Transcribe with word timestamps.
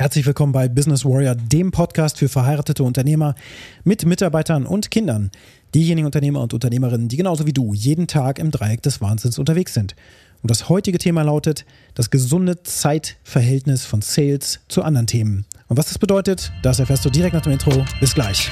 Herzlich 0.00 0.24
willkommen 0.24 0.52
bei 0.54 0.66
Business 0.66 1.04
Warrior, 1.04 1.34
dem 1.34 1.72
Podcast 1.72 2.16
für 2.16 2.30
verheiratete 2.30 2.82
Unternehmer 2.82 3.34
mit 3.84 4.06
Mitarbeitern 4.06 4.64
und 4.64 4.90
Kindern. 4.90 5.30
Diejenigen 5.74 6.06
Unternehmer 6.06 6.40
und 6.40 6.54
Unternehmerinnen, 6.54 7.08
die 7.08 7.18
genauso 7.18 7.46
wie 7.46 7.52
du 7.52 7.74
jeden 7.74 8.06
Tag 8.06 8.38
im 8.38 8.50
Dreieck 8.50 8.80
des 8.80 9.02
Wahnsinns 9.02 9.38
unterwegs 9.38 9.74
sind. 9.74 9.94
Und 10.40 10.50
das 10.50 10.70
heutige 10.70 10.96
Thema 10.96 11.20
lautet 11.20 11.66
das 11.94 12.08
gesunde 12.08 12.62
Zeitverhältnis 12.62 13.84
von 13.84 14.00
Sales 14.00 14.60
zu 14.68 14.82
anderen 14.82 15.06
Themen. 15.06 15.44
Und 15.68 15.76
was 15.76 15.88
das 15.88 15.98
bedeutet, 15.98 16.50
das 16.62 16.78
erfährst 16.78 17.04
du 17.04 17.10
direkt 17.10 17.34
nach 17.34 17.42
dem 17.42 17.52
Intro. 17.52 17.84
Bis 18.00 18.14
gleich. 18.14 18.50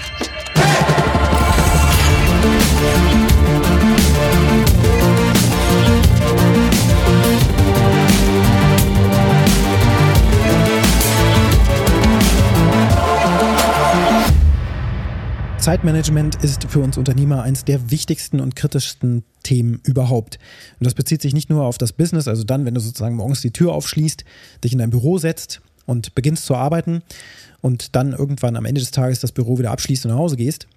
Zeitmanagement 15.68 16.42
ist 16.42 16.64
für 16.64 16.80
uns 16.80 16.96
Unternehmer 16.96 17.42
eines 17.42 17.62
der 17.62 17.90
wichtigsten 17.90 18.40
und 18.40 18.56
kritischsten 18.56 19.22
Themen 19.42 19.82
überhaupt. 19.84 20.38
Und 20.80 20.86
das 20.86 20.95
bezieht 20.95 21.20
sich 21.20 21.34
nicht 21.34 21.50
nur 21.50 21.62
auf 21.64 21.76
das 21.76 21.92
Business, 21.92 22.26
also 22.26 22.42
dann, 22.42 22.64
wenn 22.64 22.72
du 22.72 22.80
sozusagen 22.80 23.16
morgens 23.16 23.42
die 23.42 23.50
Tür 23.50 23.74
aufschließt, 23.74 24.24
dich 24.64 24.73
in 24.73 24.78
dein 24.78 24.88
Büro 24.88 25.18
setzt 25.18 25.60
und 25.84 26.14
beginnst 26.14 26.46
zu 26.46 26.54
arbeiten 26.54 27.02
und 27.60 27.95
dann 27.96 28.14
irgendwann 28.14 28.56
am 28.56 28.64
Ende 28.64 28.80
des 28.80 28.92
Tages 28.92 29.20
das 29.20 29.32
Büro 29.32 29.59
wieder 29.59 29.70
abschließt 29.70 30.06
und 30.06 30.12
nach 30.12 30.18
Hause 30.18 30.36
gehst, 30.36 30.68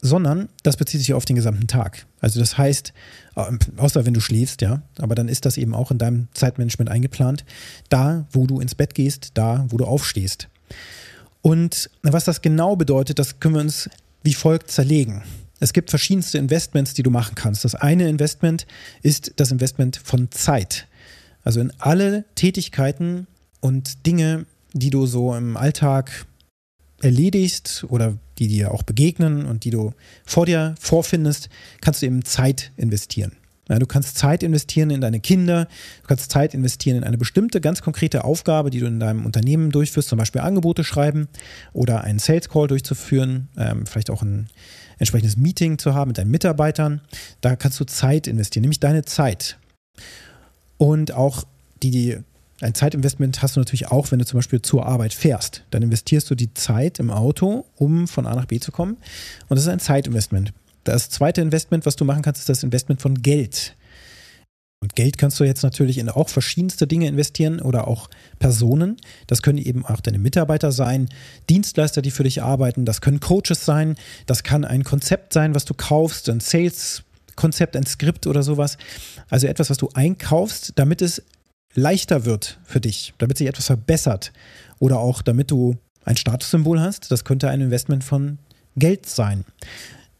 sondern 0.00 0.48
das 0.62 0.78
bezieht 0.78 1.00
sich 1.00 1.12
auf 1.12 1.26
den 1.26 1.36
gesamten 1.36 1.66
Tag. 1.66 2.06
Also 2.22 2.40
das 2.40 2.56
heißt, 2.56 2.94
äh, 3.36 3.58
außer 3.76 4.06
wenn 4.06 4.14
du 4.14 4.20
schläfst, 4.20 4.62
ja, 4.62 4.80
aber 4.96 5.14
dann 5.14 5.28
ist 5.28 5.44
das 5.44 5.58
eben 5.58 5.74
auch 5.74 5.90
in 5.90 5.98
deinem 5.98 6.28
Zeitmanagement 6.32 6.90
eingeplant, 6.90 7.44
da, 7.90 8.24
wo 8.30 8.46
du 8.46 8.60
ins 8.60 8.76
Bett 8.76 8.94
gehst, 8.94 9.32
da, 9.34 9.66
wo 9.68 9.76
du 9.76 9.84
aufstehst. 9.84 10.48
Und 11.42 11.90
was 12.02 12.24
das 12.24 12.40
genau 12.40 12.76
bedeutet, 12.76 13.18
das 13.18 13.38
können 13.38 13.56
wir 13.56 13.60
uns 13.60 13.90
wie 14.22 14.34
folgt 14.34 14.70
zerlegen. 14.70 15.22
Es 15.60 15.72
gibt 15.72 15.90
verschiedenste 15.90 16.38
Investments, 16.38 16.94
die 16.94 17.02
du 17.02 17.10
machen 17.10 17.34
kannst. 17.34 17.64
Das 17.64 17.74
eine 17.74 18.08
Investment 18.08 18.66
ist 19.02 19.34
das 19.36 19.52
Investment 19.52 19.96
von 20.02 20.30
Zeit. 20.30 20.88
Also 21.44 21.60
in 21.60 21.72
alle 21.78 22.24
Tätigkeiten 22.34 23.26
und 23.60 24.06
Dinge, 24.06 24.46
die 24.72 24.90
du 24.90 25.06
so 25.06 25.34
im 25.34 25.56
Alltag 25.56 26.26
erledigst 27.00 27.84
oder 27.88 28.18
die 28.38 28.48
dir 28.48 28.72
auch 28.72 28.82
begegnen 28.82 29.46
und 29.46 29.64
die 29.64 29.70
du 29.70 29.92
vor 30.24 30.46
dir 30.46 30.74
vorfindest, 30.80 31.48
kannst 31.80 32.02
du 32.02 32.06
eben 32.06 32.24
Zeit 32.24 32.72
investieren. 32.76 33.32
Ja, 33.68 33.78
du 33.78 33.86
kannst 33.86 34.18
Zeit 34.18 34.42
investieren 34.42 34.90
in 34.90 35.00
deine 35.00 35.20
Kinder, 35.20 35.66
du 36.02 36.08
kannst 36.08 36.32
Zeit 36.32 36.52
investieren 36.52 36.96
in 36.96 37.04
eine 37.04 37.16
bestimmte, 37.16 37.60
ganz 37.60 37.80
konkrete 37.80 38.24
Aufgabe, 38.24 38.70
die 38.70 38.80
du 38.80 38.86
in 38.86 38.98
deinem 38.98 39.24
Unternehmen 39.24 39.70
durchführst, 39.70 40.08
zum 40.08 40.18
Beispiel 40.18 40.40
Angebote 40.40 40.82
schreiben 40.82 41.28
oder 41.72 42.02
einen 42.02 42.18
Sales 42.18 42.48
Call 42.48 42.66
durchzuführen, 42.66 43.48
ähm, 43.56 43.86
vielleicht 43.86 44.10
auch 44.10 44.22
ein 44.22 44.48
entsprechendes 44.98 45.36
Meeting 45.36 45.78
zu 45.78 45.94
haben 45.94 46.08
mit 46.08 46.18
deinen 46.18 46.30
Mitarbeitern. 46.30 47.02
Da 47.40 47.54
kannst 47.54 47.78
du 47.78 47.84
Zeit 47.84 48.26
investieren, 48.26 48.62
nämlich 48.62 48.80
deine 48.80 49.04
Zeit. 49.04 49.58
Und 50.76 51.12
auch 51.12 51.44
die, 51.84 52.18
ein 52.60 52.74
Zeitinvestment 52.74 53.42
hast 53.42 53.54
du 53.54 53.60
natürlich 53.60 53.88
auch, 53.92 54.10
wenn 54.10 54.18
du 54.18 54.24
zum 54.24 54.38
Beispiel 54.38 54.60
zur 54.60 54.86
Arbeit 54.86 55.14
fährst. 55.14 55.64
Dann 55.70 55.82
investierst 55.82 56.28
du 56.30 56.34
die 56.34 56.52
Zeit 56.54 56.98
im 56.98 57.10
Auto, 57.10 57.64
um 57.76 58.08
von 58.08 58.26
A 58.26 58.34
nach 58.34 58.46
B 58.46 58.58
zu 58.58 58.72
kommen. 58.72 58.96
Und 59.48 59.56
das 59.56 59.60
ist 59.60 59.68
ein 59.68 59.80
Zeitinvestment. 59.80 60.52
Das 60.84 61.10
zweite 61.10 61.40
Investment, 61.40 61.86
was 61.86 61.96
du 61.96 62.04
machen 62.04 62.22
kannst, 62.22 62.40
ist 62.40 62.48
das 62.48 62.62
Investment 62.62 63.00
von 63.00 63.22
Geld. 63.22 63.76
Und 64.82 64.96
Geld 64.96 65.16
kannst 65.16 65.38
du 65.38 65.44
jetzt 65.44 65.62
natürlich 65.62 65.98
in 65.98 66.08
auch 66.08 66.28
verschiedenste 66.28 66.88
Dinge 66.88 67.06
investieren 67.06 67.60
oder 67.60 67.86
auch 67.86 68.10
Personen. 68.40 68.96
Das 69.28 69.40
können 69.40 69.58
eben 69.58 69.86
auch 69.86 70.00
deine 70.00 70.18
Mitarbeiter 70.18 70.72
sein, 70.72 71.08
Dienstleister, 71.48 72.02
die 72.02 72.10
für 72.10 72.24
dich 72.24 72.42
arbeiten. 72.42 72.84
Das 72.84 73.00
können 73.00 73.20
Coaches 73.20 73.64
sein. 73.64 73.94
Das 74.26 74.42
kann 74.42 74.64
ein 74.64 74.82
Konzept 74.82 75.34
sein, 75.34 75.54
was 75.54 75.64
du 75.64 75.74
kaufst, 75.74 76.28
ein 76.28 76.40
Sales-Konzept, 76.40 77.76
ein 77.76 77.86
Skript 77.86 78.26
oder 78.26 78.42
sowas. 78.42 78.76
Also 79.30 79.46
etwas, 79.46 79.70
was 79.70 79.78
du 79.78 79.88
einkaufst, 79.94 80.72
damit 80.74 81.00
es 81.00 81.22
leichter 81.74 82.24
wird 82.24 82.58
für 82.64 82.80
dich, 82.80 83.14
damit 83.18 83.38
sich 83.38 83.46
etwas 83.46 83.66
verbessert 83.66 84.32
oder 84.80 84.98
auch 84.98 85.22
damit 85.22 85.52
du 85.52 85.76
ein 86.04 86.16
Statussymbol 86.16 86.80
hast. 86.80 87.12
Das 87.12 87.24
könnte 87.24 87.48
ein 87.48 87.60
Investment 87.60 88.02
von 88.02 88.38
Geld 88.76 89.06
sein. 89.06 89.44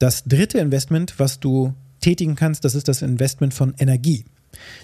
Das 0.02 0.24
dritte 0.24 0.58
Investment, 0.58 1.20
was 1.20 1.38
du 1.38 1.74
tätigen 2.00 2.34
kannst, 2.34 2.64
das 2.64 2.74
ist 2.74 2.88
das 2.88 3.02
Investment 3.02 3.54
von 3.54 3.72
Energie. 3.78 4.24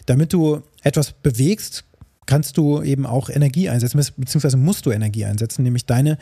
Damit 0.07 0.33
du 0.33 0.63
etwas 0.85 1.11
bewegst, 1.11 1.83
kannst 2.27 2.57
du 2.57 2.83
eben 2.83 3.05
auch 3.05 3.29
Energie 3.29 3.69
einsetzen, 3.69 4.01
beziehungsweise 4.17 4.57
musst 4.57 4.87
du 4.87 4.93
Energie 4.93 5.25
einsetzen, 5.25 5.65
nämlich 5.65 5.87
deine 5.87 6.19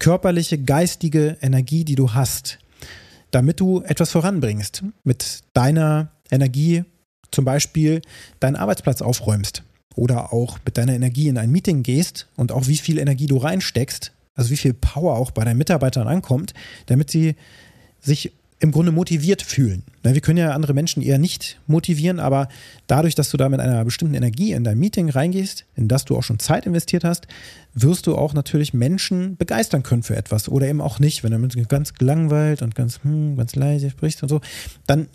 körperliche, 0.00 0.58
geistige 0.58 1.36
Energie, 1.40 1.84
die 1.84 1.94
du 1.94 2.12
hast, 2.12 2.58
damit 3.30 3.60
du 3.60 3.82
etwas 3.82 4.10
voranbringst. 4.10 4.82
Mit 5.04 5.44
deiner 5.52 6.10
Energie 6.28 6.82
zum 7.30 7.44
Beispiel 7.44 8.02
deinen 8.40 8.56
Arbeitsplatz 8.56 9.00
aufräumst 9.00 9.62
oder 9.94 10.32
auch 10.32 10.58
mit 10.64 10.76
deiner 10.76 10.94
Energie 10.94 11.28
in 11.28 11.38
ein 11.38 11.52
Meeting 11.52 11.84
gehst 11.84 12.26
und 12.34 12.50
auch 12.50 12.66
wie 12.66 12.78
viel 12.78 12.98
Energie 12.98 13.28
du 13.28 13.36
reinsteckst, 13.36 14.10
also 14.34 14.50
wie 14.50 14.56
viel 14.56 14.74
Power 14.74 15.14
auch 15.14 15.30
bei 15.30 15.44
deinen 15.44 15.58
Mitarbeitern 15.58 16.08
ankommt, 16.08 16.52
damit 16.86 17.12
sie 17.12 17.36
sich 18.00 18.32
im 18.60 18.72
Grunde 18.72 18.92
motiviert 18.92 19.40
fühlen. 19.40 19.84
Wir 20.02 20.20
können 20.20 20.38
ja 20.38 20.50
andere 20.50 20.74
Menschen 20.74 21.02
eher 21.02 21.18
nicht 21.18 21.58
motivieren, 21.66 22.20
aber 22.20 22.48
dadurch, 22.86 23.14
dass 23.14 23.30
du 23.30 23.38
da 23.38 23.48
mit 23.48 23.58
einer 23.58 23.84
bestimmten 23.86 24.14
Energie 24.14 24.52
in 24.52 24.64
dein 24.64 24.78
Meeting 24.78 25.08
reingehst, 25.08 25.64
in 25.76 25.88
das 25.88 26.04
du 26.04 26.16
auch 26.16 26.22
schon 26.22 26.38
Zeit 26.38 26.66
investiert 26.66 27.02
hast, 27.02 27.26
wirst 27.72 28.06
du 28.06 28.16
auch 28.16 28.34
natürlich 28.34 28.74
Menschen 28.74 29.36
begeistern 29.38 29.82
können 29.82 30.02
für 30.02 30.14
etwas 30.14 30.48
oder 30.48 30.68
eben 30.68 30.82
auch 30.82 30.98
nicht. 30.98 31.24
Wenn 31.24 31.48
du 31.48 31.64
ganz 31.66 31.94
gelangweilt 31.94 32.60
und 32.60 32.74
ganz, 32.74 33.00
hm, 33.02 33.36
ganz 33.36 33.56
leise 33.56 33.88
sprichst 33.88 34.22
und 34.22 34.28
so, 34.28 34.42
dann 34.86 35.08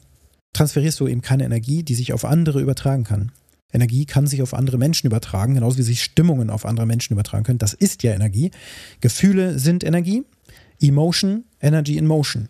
transferierst 0.53 0.99
du 0.99 1.07
eben 1.07 1.21
keine 1.21 1.45
Energie, 1.45 1.83
die 1.83 1.95
sich 1.95 2.13
auf 2.13 2.25
andere 2.25 2.61
übertragen 2.61 3.03
kann. 3.03 3.31
Energie 3.71 4.05
kann 4.05 4.25
sich 4.25 4.41
auf 4.41 4.55
andere 4.55 4.79
Menschen 4.79 5.05
übertragen, 5.05 5.53
genauso 5.53 5.77
wie 5.77 5.83
sich 5.83 6.03
Stimmungen 6.03 6.49
auf 6.49 6.65
andere 6.65 6.87
Menschen 6.87 7.13
übertragen 7.13 7.43
können. 7.43 7.59
Das 7.59 7.73
ist 7.73 8.01
ja 8.01 8.13
Energie. 8.13 8.49
Gefühle 9.01 9.59
sind 9.59 9.83
Energie. 9.83 10.23
Emotion, 10.81 11.45
Energy 11.61 11.97
in 11.97 12.07
Motion. 12.07 12.49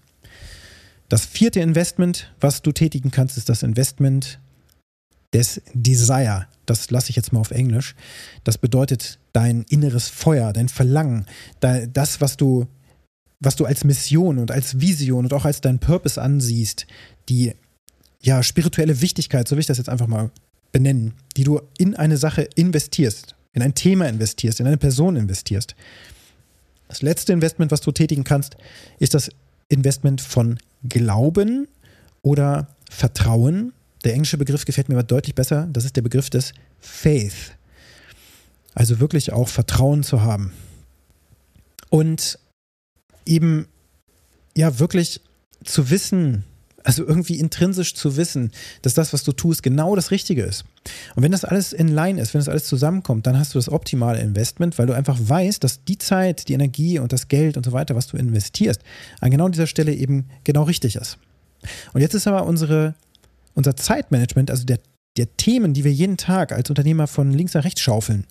Das 1.10 1.26
vierte 1.26 1.60
Investment, 1.60 2.34
was 2.40 2.62
du 2.62 2.72
tätigen 2.72 3.12
kannst, 3.12 3.38
ist 3.38 3.50
das 3.50 3.64
Investment 3.64 4.40
des 5.34 5.62
Desire. 5.74 6.48
Das 6.66 6.90
lasse 6.90 7.10
ich 7.10 7.16
jetzt 7.16 7.32
mal 7.32 7.42
auf 7.42 7.52
Englisch. 7.52 7.96
Das 8.44 8.58
bedeutet 8.58 9.20
dein 9.34 9.64
inneres 9.70 10.08
Feuer, 10.08 10.54
dein 10.54 10.70
Verlangen, 10.70 11.26
das, 11.60 12.22
was 12.22 12.38
du, 12.38 12.68
was 13.40 13.56
du 13.56 13.66
als 13.66 13.84
Mission 13.84 14.40
und 14.40 14.50
als 14.50 14.80
Vision 14.80 15.26
und 15.26 15.34
auch 15.34 15.46
als 15.46 15.62
dein 15.62 15.80
Purpose 15.80 16.22
ansiehst, 16.22 16.88
die 17.30 17.54
ja 18.22 18.42
spirituelle 18.42 19.02
Wichtigkeit, 19.02 19.48
so 19.48 19.56
will 19.56 19.62
ich 19.62 19.68
das 19.68 19.78
jetzt 19.78 19.90
einfach 19.90 20.08
mal 20.08 20.32
benennen, 20.72 21.14
die 21.38 21.44
du 21.44 21.62
in 21.78 21.96
eine 21.96 22.18
Sache 22.18 22.48
investierst, 22.56 23.36
in 23.54 23.62
ein 23.62 23.76
Thema 23.76 24.10
investierst, 24.10 24.60
in 24.60 24.68
eine 24.68 24.78
Person 24.78 25.16
investierst. 25.16 25.76
Das 26.88 27.02
letzte 27.02 27.34
Investment, 27.34 27.72
was 27.72 27.82
du 27.82 27.92
tätigen 27.92 28.24
kannst, 28.24 28.58
ist 29.00 29.14
das 29.14 29.30
Investment 29.70 30.22
von 30.22 30.60
Glauben 30.88 31.68
oder 32.22 32.68
Vertrauen. 32.90 33.74
Der 34.04 34.14
englische 34.14 34.38
Begriff 34.38 34.66
gefällt 34.66 34.90
mir 34.90 34.96
aber 34.96 35.04
deutlich 35.04 35.36
besser. 35.36 35.68
Das 35.72 35.86
ist 35.86 35.96
der 35.96 36.02
Begriff 36.02 36.30
des 36.30 36.54
Faith. 36.80 37.56
Also 38.74 39.00
wirklich 39.00 39.32
auch 39.32 39.48
Vertrauen 39.48 40.04
zu 40.04 40.22
haben. 40.22 40.52
Und 41.90 42.40
eben 43.26 43.68
ja 44.56 44.80
wirklich 44.80 45.22
zu 45.64 45.90
wissen, 45.90 46.44
also 46.86 47.06
irgendwie 47.06 47.40
intrinsisch 47.40 47.96
zu 47.96 48.16
wissen, 48.16 48.52
dass 48.84 48.94
das, 48.94 49.12
was 49.12 49.24
du 49.24 49.32
tust, 49.32 49.64
genau 49.64 49.96
das 49.96 50.12
Richtige 50.12 50.44
ist. 50.44 50.66
Und 51.16 51.24
wenn 51.24 51.32
das 51.32 51.44
alles 51.44 51.74
in 51.74 51.88
Line 51.88 52.22
ist, 52.22 52.34
wenn 52.34 52.40
das 52.40 52.48
alles 52.48 52.66
zusammenkommt, 52.66 53.26
dann 53.26 53.38
hast 53.38 53.54
du 53.54 53.58
das 53.58 53.70
optimale 53.70 54.20
Investment, 54.22 54.78
weil 54.78 54.86
du 54.86 54.94
einfach 54.94 55.18
weißt, 55.20 55.64
dass 55.64 55.84
die 55.84 55.98
Zeit, 55.98 56.48
die 56.48 56.54
Energie 56.54 57.00
und 57.00 57.12
das 57.12 57.28
Geld 57.28 57.58
und 57.58 57.66
so 57.66 57.72
weiter, 57.72 57.96
was 57.96 58.08
du 58.08 58.18
investierst, 58.18 58.82
an 59.20 59.32
genau 59.32 59.50
dieser 59.50 59.68
Stelle 59.68 59.94
eben 59.94 60.26
genau 60.44 60.64
richtig 60.64 60.96
ist. 60.96 61.18
Und 61.94 62.02
jetzt 62.02 62.14
ist 62.14 62.28
aber 62.28 62.46
unsere, 62.46 62.94
unser 63.56 63.76
Zeitmanagement, 63.76 64.52
also 64.52 64.64
der, 64.64 64.80
der 65.18 65.36
Themen, 65.38 65.74
die 65.74 65.84
wir 65.84 65.92
jeden 65.92 66.18
Tag 66.18 66.52
als 66.52 66.70
Unternehmer 66.70 67.08
von 67.08 67.32
links 67.32 67.56
nach 67.56 67.64
rechts 67.64 67.82
schaufeln, 67.82 68.26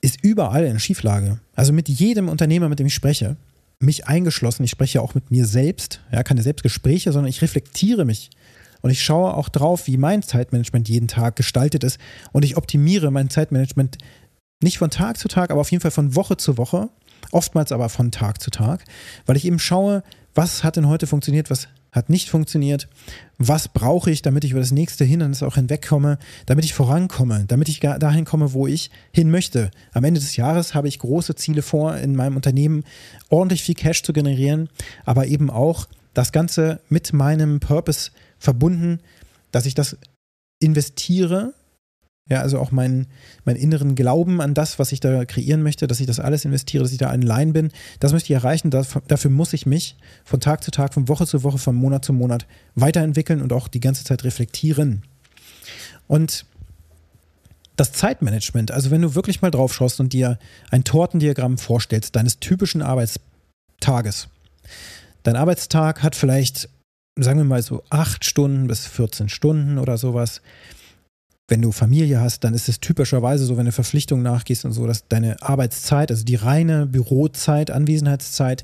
ist 0.00 0.18
überall 0.22 0.64
in 0.64 0.80
Schieflage. 0.80 1.38
Also 1.54 1.72
mit 1.72 1.88
jedem 1.88 2.28
Unternehmer, 2.28 2.68
mit 2.68 2.80
dem 2.80 2.88
ich 2.88 2.94
spreche, 2.94 3.36
mich 3.82 4.06
eingeschlossen. 4.06 4.64
Ich 4.64 4.70
spreche 4.70 4.98
ja 4.98 5.00
auch 5.02 5.14
mit 5.14 5.30
mir 5.30 5.46
selbst, 5.46 6.00
ja, 6.12 6.22
keine 6.22 6.42
Selbstgespräche, 6.42 7.12
sondern 7.12 7.30
ich 7.30 7.42
reflektiere 7.42 8.04
mich. 8.04 8.30
Und 8.80 8.90
ich 8.90 9.02
schaue 9.02 9.34
auch 9.34 9.48
drauf, 9.48 9.86
wie 9.86 9.96
mein 9.96 10.22
Zeitmanagement 10.22 10.88
jeden 10.88 11.08
Tag 11.08 11.36
gestaltet 11.36 11.84
ist. 11.84 11.98
Und 12.32 12.44
ich 12.44 12.56
optimiere 12.56 13.10
mein 13.10 13.30
Zeitmanagement 13.30 13.98
nicht 14.60 14.78
von 14.78 14.90
Tag 14.90 15.18
zu 15.18 15.28
Tag, 15.28 15.50
aber 15.50 15.60
auf 15.60 15.70
jeden 15.70 15.82
Fall 15.82 15.90
von 15.90 16.14
Woche 16.14 16.36
zu 16.36 16.58
Woche. 16.58 16.88
Oftmals 17.30 17.70
aber 17.70 17.88
von 17.88 18.10
Tag 18.10 18.40
zu 18.40 18.50
Tag, 18.50 18.84
weil 19.26 19.36
ich 19.36 19.44
eben 19.44 19.60
schaue, 19.60 20.02
was 20.34 20.64
hat 20.64 20.76
denn 20.76 20.88
heute 20.88 21.06
funktioniert, 21.06 21.50
was 21.50 21.68
hat 21.92 22.08
nicht 22.08 22.30
funktioniert. 22.30 22.88
Was 23.38 23.68
brauche 23.68 24.10
ich, 24.10 24.22
damit 24.22 24.44
ich 24.44 24.52
über 24.52 24.60
das 24.60 24.72
nächste 24.72 25.04
Hindernis 25.04 25.42
auch 25.42 25.56
hinwegkomme, 25.56 26.18
damit 26.46 26.64
ich 26.64 26.72
vorankomme, 26.72 27.44
damit 27.46 27.68
ich 27.68 27.80
dahin 27.80 28.24
komme, 28.24 28.54
wo 28.54 28.66
ich 28.66 28.90
hin 29.12 29.30
möchte. 29.30 29.70
Am 29.92 30.04
Ende 30.04 30.18
des 30.18 30.36
Jahres 30.36 30.74
habe 30.74 30.88
ich 30.88 30.98
große 30.98 31.34
Ziele 31.34 31.60
vor, 31.60 31.96
in 31.96 32.16
meinem 32.16 32.36
Unternehmen 32.36 32.84
ordentlich 33.28 33.62
viel 33.62 33.74
Cash 33.74 34.02
zu 34.02 34.14
generieren, 34.14 34.70
aber 35.04 35.26
eben 35.26 35.50
auch 35.50 35.86
das 36.14 36.32
Ganze 36.32 36.80
mit 36.88 37.12
meinem 37.12 37.60
Purpose 37.60 38.10
verbunden, 38.38 39.00
dass 39.50 39.66
ich 39.66 39.74
das 39.74 39.98
investiere 40.60 41.52
ja, 42.30 42.40
also 42.40 42.58
auch 42.58 42.70
meinen, 42.70 43.08
meinen 43.44 43.56
inneren 43.56 43.94
Glauben 43.94 44.40
an 44.40 44.54
das, 44.54 44.78
was 44.78 44.92
ich 44.92 45.00
da 45.00 45.24
kreieren 45.24 45.62
möchte, 45.62 45.86
dass 45.86 46.00
ich 46.00 46.06
das 46.06 46.20
alles 46.20 46.44
investiere, 46.44 46.84
dass 46.84 46.92
ich 46.92 46.98
da 46.98 47.08
allein 47.08 47.52
bin, 47.52 47.72
das 47.98 48.12
möchte 48.12 48.32
ich 48.32 48.36
erreichen. 48.36 48.70
dafür 48.70 49.30
muss 49.30 49.52
ich 49.52 49.66
mich 49.66 49.96
von 50.24 50.40
Tag 50.40 50.62
zu 50.62 50.70
Tag, 50.70 50.94
von 50.94 51.08
Woche 51.08 51.26
zu 51.26 51.42
Woche, 51.42 51.58
von 51.58 51.74
Monat 51.74 52.04
zu 52.04 52.12
Monat 52.12 52.46
weiterentwickeln 52.74 53.42
und 53.42 53.52
auch 53.52 53.68
die 53.68 53.80
ganze 53.80 54.04
Zeit 54.04 54.22
reflektieren. 54.24 55.02
Und 56.06 56.46
das 57.74 57.92
Zeitmanagement, 57.92 58.70
also 58.70 58.90
wenn 58.90 59.02
du 59.02 59.14
wirklich 59.14 59.42
mal 59.42 59.50
drauf 59.50 59.74
schaust 59.74 59.98
und 59.98 60.12
dir 60.12 60.38
ein 60.70 60.84
Tortendiagramm 60.84 61.58
vorstellst, 61.58 62.14
deines 62.14 62.38
typischen 62.38 62.82
Arbeitstages. 62.82 64.28
Dein 65.24 65.36
Arbeitstag 65.36 66.02
hat 66.02 66.14
vielleicht, 66.14 66.68
sagen 67.18 67.40
wir 67.40 67.44
mal 67.44 67.62
so, 67.62 67.82
acht 67.90 68.24
Stunden 68.24 68.68
bis 68.68 68.86
14 68.86 69.28
Stunden 69.28 69.78
oder 69.78 69.98
sowas 69.98 70.40
wenn 71.52 71.60
du 71.60 71.70
Familie 71.70 72.18
hast, 72.18 72.44
dann 72.44 72.54
ist 72.54 72.70
es 72.70 72.80
typischerweise 72.80 73.44
so, 73.44 73.58
wenn 73.58 73.66
du 73.66 73.72
Verpflichtungen 73.72 74.22
nachgehst 74.22 74.64
und 74.64 74.72
so, 74.72 74.86
dass 74.86 75.06
deine 75.08 75.42
Arbeitszeit, 75.42 76.10
also 76.10 76.24
die 76.24 76.36
reine 76.36 76.86
Bürozeit, 76.86 77.70
Anwesenheitszeit 77.70 78.62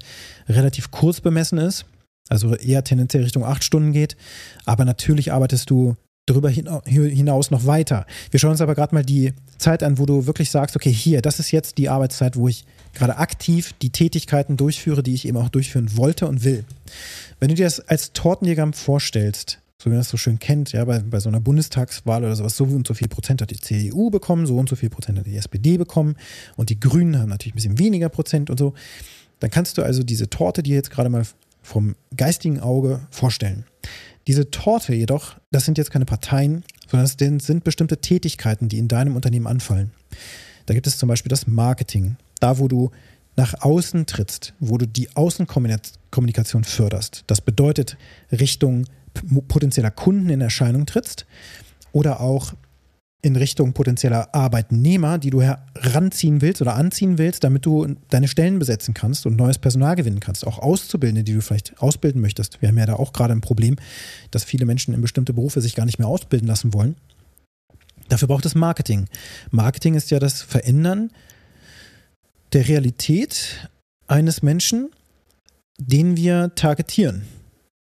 relativ 0.49 0.91
kurz 0.91 1.21
bemessen 1.21 1.59
ist. 1.59 1.85
Also 2.31 2.55
eher 2.55 2.85
tendenziell 2.85 3.25
Richtung 3.25 3.45
acht 3.45 3.63
Stunden 3.63 3.93
geht. 3.93 4.17
Aber 4.65 4.87
natürlich 4.87 5.33
arbeitest 5.33 5.69
du 5.69 5.97
darüber 6.25 6.49
hinaus 6.49 7.51
noch 7.51 7.67
weiter. 7.67 8.07
Wir 8.31 8.41
schauen 8.41 8.53
uns 8.53 8.63
aber 8.63 8.75
gerade 8.75 8.95
mal 8.95 9.05
die 9.05 9.35
Zeit 9.59 9.83
an, 9.83 9.99
wo 9.99 10.07
du 10.07 10.25
wirklich 10.25 10.51
sagst, 10.51 10.75
okay, 10.75 10.91
hier, 10.91 11.21
das 11.21 11.41
ist 11.41 11.51
jetzt 11.51 11.77
die 11.77 11.91
Arbeitszeit, 11.91 12.37
wo 12.37 12.49
ich 12.49 12.65
gerade 12.95 13.19
aktiv 13.19 13.75
die 13.83 13.91
Tätigkeiten 13.91 14.57
durchführe, 14.57 15.03
die 15.03 15.13
ich 15.13 15.29
eben 15.29 15.37
auch 15.37 15.51
durchführen 15.51 15.95
wollte 15.99 16.27
und 16.27 16.43
will. 16.43 16.65
Wenn 17.39 17.51
du 17.51 17.55
dir 17.55 17.67
das 17.67 17.81
als 17.81 18.15
Tortendiagramm 18.15 18.73
vorstellst, 18.73 19.59
so 19.81 19.87
wie 19.87 19.91
man 19.91 20.01
das 20.01 20.09
so 20.09 20.17
schön 20.17 20.41
kennt, 20.41 20.73
ja, 20.73 20.85
bei, 20.85 20.99
bei 20.99 21.21
so 21.21 21.29
einer 21.29 21.41
Bundestagswahl 21.41 22.25
oder 22.25 22.35
sowas, 22.35 22.57
so 22.57 22.65
und 22.65 22.87
so 22.87 22.95
viel 22.95 23.07
Prozent 23.07 23.41
hat 23.41 23.51
die 23.51 23.61
CDU 23.61 24.11
bekommen, 24.11 24.45
so 24.45 24.57
und 24.59 24.69
so 24.69 24.75
viel 24.75 24.91
Prozent 24.91 25.19
hat 25.19 25.27
die 25.27 25.37
SPD 25.37 25.79
bekommen 25.79 26.17
und 26.57 26.71
die 26.71 26.81
Grünen 26.81 27.19
haben 27.19 27.29
natürlich 27.29 27.55
ein 27.55 27.57
bisschen 27.57 27.79
weniger 27.79 28.09
Prozent 28.09 28.51
und 28.51 28.59
so. 28.59 28.75
Dann 29.39 29.51
kannst 29.51 29.79
du 29.79 29.83
also 29.83 30.03
diese 30.03 30.29
Torte 30.29 30.65
dir 30.65 30.75
jetzt 30.75 30.91
gerade 30.91 31.09
mal 31.11 31.23
vom 31.63 31.95
geistigen 32.17 32.59
Auge 32.59 33.07
vorstellen. 33.11 33.65
Diese 34.27 34.51
Torte 34.51 34.95
jedoch, 34.95 35.37
das 35.53 35.65
sind 35.65 35.79
jetzt 35.79 35.93
keine 35.93 36.07
Parteien, 36.07 36.65
sondern 36.89 37.07
es 37.07 37.47
sind 37.47 37.63
bestimmte 37.63 37.99
Tätigkeiten, 37.99 38.69
die 38.69 38.79
in 38.79 38.89
deinem 38.89 39.15
Unternehmen 39.15 39.47
anfallen. 39.47 39.93
Da 40.67 40.75
gibt 40.75 40.89
es 40.89 40.99
zum 40.99 41.09
Beispiel 41.09 41.31
das 41.31 41.47
Marketing, 41.47 42.17
da 42.41 42.59
wo 42.59 42.67
du 42.67 42.91
nach 43.37 43.55
außen 43.63 44.07
trittst, 44.07 44.55
wo 44.59 44.77
du 44.77 44.87
die 44.87 45.15
Außenkommunikation 45.15 46.65
förderst. 46.65 47.23
Das 47.29 47.41
bedeutet 47.41 47.97
Richtung 48.33 48.85
potenzieller 49.49 49.91
Kunden 49.91 50.31
in 50.31 50.41
Erscheinung 50.41 50.87
trittst 50.87 51.27
oder 51.93 52.21
auch 52.21 52.55
in 53.21 53.35
Richtung 53.35 53.73
potenzieller 53.73 54.33
Arbeitnehmer, 54.33 55.19
die 55.19 55.31
du 55.31 55.43
heranziehen 55.43 56.41
willst 56.41 56.63
oder 56.63 56.77
anziehen 56.77 57.19
willst, 57.19 57.43
damit 57.43 57.67
du 57.67 57.97
deine 58.11 58.29
Stellen 58.29 58.61
besetzen 58.61 58.95
kannst 58.95 59.27
und 59.27 59.37
neues 59.37 59.59
Personal 59.59 59.97
gewinnen 59.97 60.21
kannst. 60.21 60.47
Auch 60.47 60.61
Auszubildende, 60.61 61.25
die 61.25 61.35
du 61.35 61.43
vielleicht 61.43 61.83
ausbilden 61.83 62.21
möchtest. 62.21 62.63
Wir 62.63 62.69
haben 62.69 62.79
ja 62.79 62.87
da 62.87 62.95
auch 62.95 63.13
gerade 63.13 63.33
ein 63.33 63.41
Problem, 63.41 63.75
dass 64.31 64.45
viele 64.45 64.67
Menschen 64.67 64.95
in 64.95 65.01
bestimmte 65.01 65.33
Berufe 65.33 65.61
sich 65.61 65.75
gar 65.75 65.85
nicht 65.85 65.99
mehr 65.99 66.07
ausbilden 66.07 66.47
lassen 66.47 66.73
wollen. 66.73 66.95
Dafür 68.09 68.29
braucht 68.29 68.47
es 68.47 68.55
Marketing. 68.55 69.07
Marketing 69.51 69.95
ist 69.95 70.11
ja 70.11 70.21
das 70.21 70.41
Verändern 70.41 71.11
der 72.53 72.69
Realität 72.69 73.69
eines 74.07 74.43
Menschen, 74.43 74.91
den 75.79 76.17
wir 76.17 76.55
targetieren. 76.55 77.23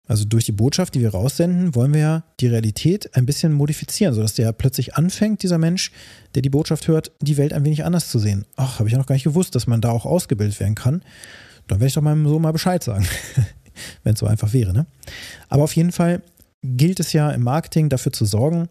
Also 0.07 0.23
durch 0.23 0.45
die 0.45 0.53
Botschaft, 0.53 0.95
die 0.95 1.01
wir 1.01 1.09
raussenden, 1.09 1.75
wollen 1.75 1.93
wir 1.93 1.99
ja 1.99 2.23
die 2.39 2.47
Realität 2.47 3.15
ein 3.15 3.25
bisschen 3.25 3.51
modifizieren, 3.51 4.13
sodass 4.13 4.35
der 4.35 4.53
plötzlich 4.53 4.95
anfängt, 4.95 5.43
dieser 5.43 5.57
Mensch, 5.57 5.91
der 6.33 6.41
die 6.41 6.49
Botschaft 6.49 6.87
hört, 6.87 7.11
die 7.21 7.37
Welt 7.37 7.51
ein 7.51 7.65
wenig 7.65 7.83
anders 7.83 8.09
zu 8.09 8.17
sehen. 8.17 8.45
Ach, 8.55 8.79
habe 8.79 8.87
ich 8.87 8.93
ja 8.93 8.97
noch 8.97 9.05
gar 9.05 9.15
nicht 9.15 9.25
gewusst, 9.25 9.53
dass 9.55 9.67
man 9.67 9.81
da 9.81 9.91
auch 9.91 10.05
ausgebildet 10.05 10.59
werden 10.59 10.75
kann. 10.75 11.01
Dann 11.67 11.79
werde 11.79 11.87
ich 11.87 11.93
doch 11.93 12.01
meinem 12.01 12.25
Sohn 12.27 12.41
mal 12.41 12.53
Bescheid 12.53 12.81
sagen, 12.81 13.05
wenn 14.03 14.13
es 14.13 14.19
so 14.19 14.25
einfach 14.25 14.53
wäre. 14.53 14.71
Ne? 14.71 14.85
Aber 15.49 15.63
auf 15.63 15.75
jeden 15.75 15.91
Fall 15.91 16.21
gilt 16.63 17.01
es 17.01 17.11
ja 17.11 17.29
im 17.31 17.43
Marketing 17.43 17.89
dafür 17.89 18.13
zu 18.13 18.25
sorgen, 18.25 18.69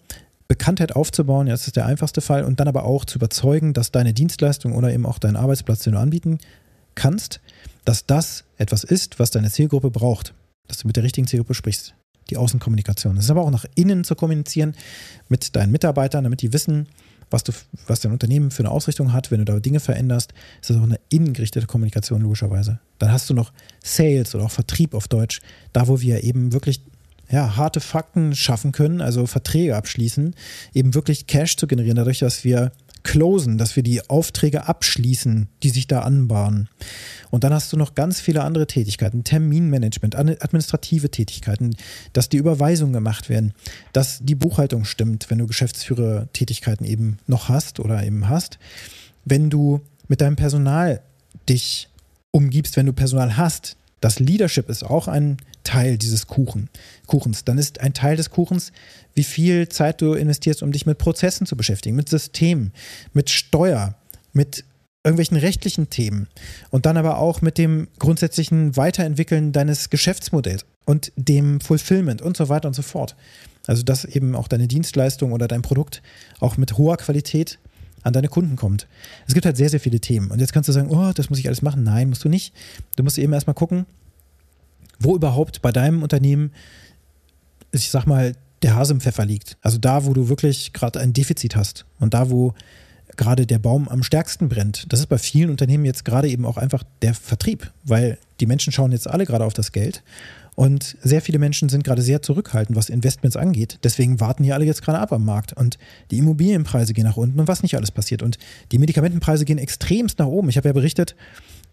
Bekanntheit 0.49 0.95
aufzubauen, 0.95 1.49
ja, 1.49 1.55
das 1.55 1.67
ist 1.67 1.77
der 1.77 1.87
einfachste 1.87 2.21
Fall, 2.21 2.45
und 2.45 2.61
dann 2.61 2.69
aber 2.69 2.85
auch 2.85 3.05
zu 3.05 3.19
überzeugen, 3.19 3.75
dass 3.75 3.91
deine 3.91 4.15
Dienstleistung 4.15 4.75
oder 4.75 4.93
eben 4.93 5.05
auch 5.05 5.19
dein 5.19 5.35
Arbeitsplatz, 5.35 5.81
den 5.81 5.95
du 5.95 5.99
anbieten 5.99 6.39
kannst, 6.95 7.41
dass 7.85 8.07
das 8.07 8.45
etwas 8.57 8.85
ist, 8.85 9.19
was 9.19 9.33
deine 9.33 9.51
Zielgruppe 9.51 9.91
braucht 9.91 10.35
dass 10.69 10.79
du 10.79 10.87
mit 10.87 10.97
der 10.97 11.05
richtigen 11.05 11.27
Zielgruppe 11.27 11.55
sprichst. 11.55 11.95
Die 12.31 12.37
Außenkommunikation. 12.37 13.17
Es 13.17 13.25
ist 13.25 13.31
aber 13.31 13.43
auch 13.43 13.51
nach 13.51 13.67
innen 13.77 14.03
zu 14.03 14.17
kommunizieren 14.17 14.75
mit 15.29 15.55
deinen 15.55 15.71
Mitarbeitern, 15.71 16.25
damit 16.25 16.43
die 16.43 16.53
wissen, 16.53 16.89
was, 17.31 17.45
du, 17.45 17.53
was 17.87 18.01
dein 18.01 18.13
Unternehmen 18.13 18.51
für 18.51 18.63
eine 18.63 18.71
Ausrichtung 18.71 19.13
hat. 19.13 19.31
Wenn 19.31 19.39
du 19.39 19.45
da 19.45 19.59
Dinge 19.59 19.81
veränderst, 19.81 20.33
ist 20.61 20.71
das 20.71 20.77
auch 20.77 20.83
eine 20.83 21.01
innengerichtete 21.09 21.67
Kommunikation, 21.67 22.23
logischerweise. 22.23 22.81
Dann 22.99 23.13
hast 23.13 23.31
du 23.31 23.35
noch 23.35 23.53
Sales 23.83 24.35
oder 24.35 24.45
auch 24.45 24.51
Vertrieb 24.51 24.95
auf 24.95 25.09
Deutsch, 25.09 25.41
da 25.73 25.89
wo 25.89 26.01
wir 26.01 26.25
eben 26.25 26.53
wirklich 26.53 26.81
ja, 27.31 27.57
harte 27.57 27.81
Fakten 27.81 28.35
schaffen 28.35 28.73
können, 28.73 29.01
also 29.01 29.27
Verträge 29.27 29.77
abschließen, 29.77 30.35
eben 30.75 30.95
wirklich 30.95 31.27
Cash 31.27 31.57
zu 31.57 31.67
generieren, 31.67 31.97
dadurch, 31.97 32.21
dass 32.21 32.45
wir 32.45 32.73
closen, 33.07 33.57
dass 33.57 33.77
wir 33.77 33.85
die 33.85 34.11
Aufträge 34.11 34.67
abschließen, 34.67 35.49
die 35.63 35.71
sich 35.71 35.87
da 35.87 36.01
anbahnen. 36.01 36.69
Und 37.31 37.45
dann 37.45 37.53
hast 37.53 37.73
du 37.73 37.77
noch 37.77 37.95
ganz 37.95 38.21
viele 38.21 38.43
andere 38.43 38.67
Tätigkeiten, 38.67 39.23
Terminmanagement, 39.23 40.17
administrative 40.17 41.09
Tätigkeiten, 41.09 41.77
dass 42.13 42.29
die 42.29 42.37
Überweisungen 42.37 42.93
gemacht 42.93 43.29
werden, 43.29 43.55
dass 43.93 44.19
die 44.23 44.35
Buchhaltung 44.35 44.85
stimmt, 44.85 45.31
wenn 45.31 45.39
du 45.39 45.47
Geschäftsführertätigkeiten 45.47 46.85
eben 46.85 47.19
noch 47.29 47.49
hast 47.49 47.79
oder 47.79 48.03
eben 48.03 48.29
hast. 48.29 48.59
Wenn 49.25 49.51
du 49.51 49.81
mit 50.09 50.21
deinem 50.21 50.37
Personal 50.37 51.01
dich 51.49 51.89
umgibst, 52.33 52.77
wenn 52.77 52.87
du 52.87 52.93
Personal 52.93 53.37
hast, 53.37 53.77
das 54.01 54.19
Leadership 54.19 54.69
ist 54.69 54.83
auch 54.83 55.07
ein 55.07 55.37
Teil 55.67 55.99
dieses 55.99 56.27
Kuchen, 56.27 56.71
Kuchens. 57.07 57.45
Dann 57.45 57.59
ist 57.59 57.81
ein 57.81 57.93
Teil 57.93 58.17
des 58.17 58.31
Kuchens, 58.31 58.73
wie 59.15 59.25
viel 59.25 59.69
Zeit 59.69 60.01
du 60.01 60.15
investierst, 60.15 60.63
um 60.63 60.73
dich 60.73 60.87
mit 60.87 60.99
Prozessen 60.99 61.47
zu 61.47 61.57
beschäftigen, 61.57 61.97
mit 61.97 62.09
Systemen, 62.09 62.73
mit 63.13 63.29
Steuer, 63.29 63.95
mit 64.33 64.65
irgendwelchen 65.05 65.37
rechtlichen 65.37 65.89
Themen 65.91 66.27
und 66.71 66.85
dann 66.85 66.97
aber 66.97 67.19
auch 67.19 67.41
mit 67.41 67.59
dem 67.59 67.89
grundsätzlichen 67.99 68.77
Weiterentwickeln 68.77 69.53
deines 69.53 69.91
Geschäftsmodells 69.91 70.65
und 70.85 71.13
dem 71.17 71.61
Fulfillment 71.61 72.23
und 72.23 72.37
so 72.37 72.49
weiter 72.49 72.67
und 72.69 72.75
so 72.75 72.83
fort. 72.83 73.15
Also 73.67 73.83
dass 73.83 74.05
eben 74.05 74.35
auch 74.35 74.49
deine 74.49 74.69
Dienstleistung 74.69 75.33
oder 75.33 75.49
dein 75.49 75.63
Produkt 75.63 76.03
auch 76.41 76.57
mit 76.57 76.77
hoher 76.77 76.97
Qualität 76.97 77.59
an 78.03 78.13
deine 78.13 78.29
Kunden 78.29 78.57
kommt. 78.57 78.87
Es 79.27 79.35
gibt 79.35 79.47
halt 79.47 79.57
sehr, 79.57 79.69
sehr 79.69 79.81
viele 79.81 80.01
Themen. 80.01 80.31
Und 80.31 80.41
jetzt 80.41 80.53
kannst 80.53 80.69
du 80.69 80.73
sagen, 80.73 80.91
oh, 80.91 81.13
das 81.13 81.29
muss 81.29 81.41
ich 81.41 81.49
alles 81.49 81.63
machen. 81.63 81.83
Nein, 81.83 82.09
musst 82.09 82.25
du 82.25 82.29
nicht. 82.29 82.55
Du 82.95 83.03
musst 83.03 83.19
eben 83.19 83.33
erstmal 83.33 83.55
gucken, 83.55 83.85
wo 84.99 85.15
überhaupt 85.15 85.63
bei 85.63 85.73
deinem 85.73 86.03
Unternehmen, 86.03 86.53
ich 87.73 87.91
sag 87.91 88.07
mal, 88.07 88.35
der 88.63 88.75
Hase 88.75 88.95
im 88.95 89.01
Pfeffer 89.01 89.25
liegt. 89.25 89.59
Also 89.61 89.79
da, 89.79 90.07
wo 90.07 90.15
du 90.15 90.29
wirklich 90.29 90.73
gerade 90.73 91.01
ein 91.01 91.13
Defizit 91.13 91.57
hast 91.57 91.85
und 92.01 92.15
da, 92.15 92.31
wo 92.31 92.55
gerade 93.17 93.47
der 93.47 93.59
Baum 93.59 93.89
am 93.89 94.03
stärksten 94.03 94.49
brennt. 94.49 94.93
Das 94.93 95.01
ist 95.01 95.07
bei 95.07 95.19
vielen 95.19 95.51
Unternehmen 95.51 95.85
jetzt 95.85 96.05
gerade 96.05 96.29
eben 96.29 96.45
auch 96.45 96.57
einfach 96.57 96.83
der 97.03 97.15
Vertrieb, 97.15 97.73
weil 97.85 98.19
die 98.41 98.47
Menschen 98.47 98.73
schauen 98.73 98.93
jetzt 98.93 99.09
alle 99.09 99.25
gerade 99.25 99.45
auf 99.45 99.55
das 99.55 99.73
Geld 99.73 100.03
und 100.57 100.97
sehr 101.03 101.21
viele 101.21 101.39
Menschen 101.39 101.69
sind 101.69 101.85
gerade 101.85 102.01
sehr 102.01 102.23
zurückhaltend, 102.23 102.77
was 102.77 102.89
Investments 102.89 103.37
angeht. 103.37 103.79
Deswegen 103.85 104.21
warten 104.21 104.43
hier 104.43 104.55
alle 104.55 104.65
jetzt 104.65 104.83
gerade 104.83 104.99
ab 104.99 105.13
am 105.13 105.23
Markt. 105.23 105.53
Und 105.53 105.79
die 106.11 106.17
Immobilienpreise 106.17 106.95
gehen 106.95 107.05
nach 107.05 107.19
unten 107.19 107.39
und 107.39 107.47
was 107.47 107.63
nicht 107.63 107.77
alles 107.77 107.91
passiert. 107.91 108.23
Und 108.23 108.39
die 108.73 108.79
Medikamentenpreise 108.79 109.45
gehen 109.45 109.59
extremst 109.59 110.19
nach 110.19 110.27
oben. 110.27 110.49
Ich 110.49 110.57
habe 110.57 110.71
ja 110.71 110.73
berichtet, 110.73 111.15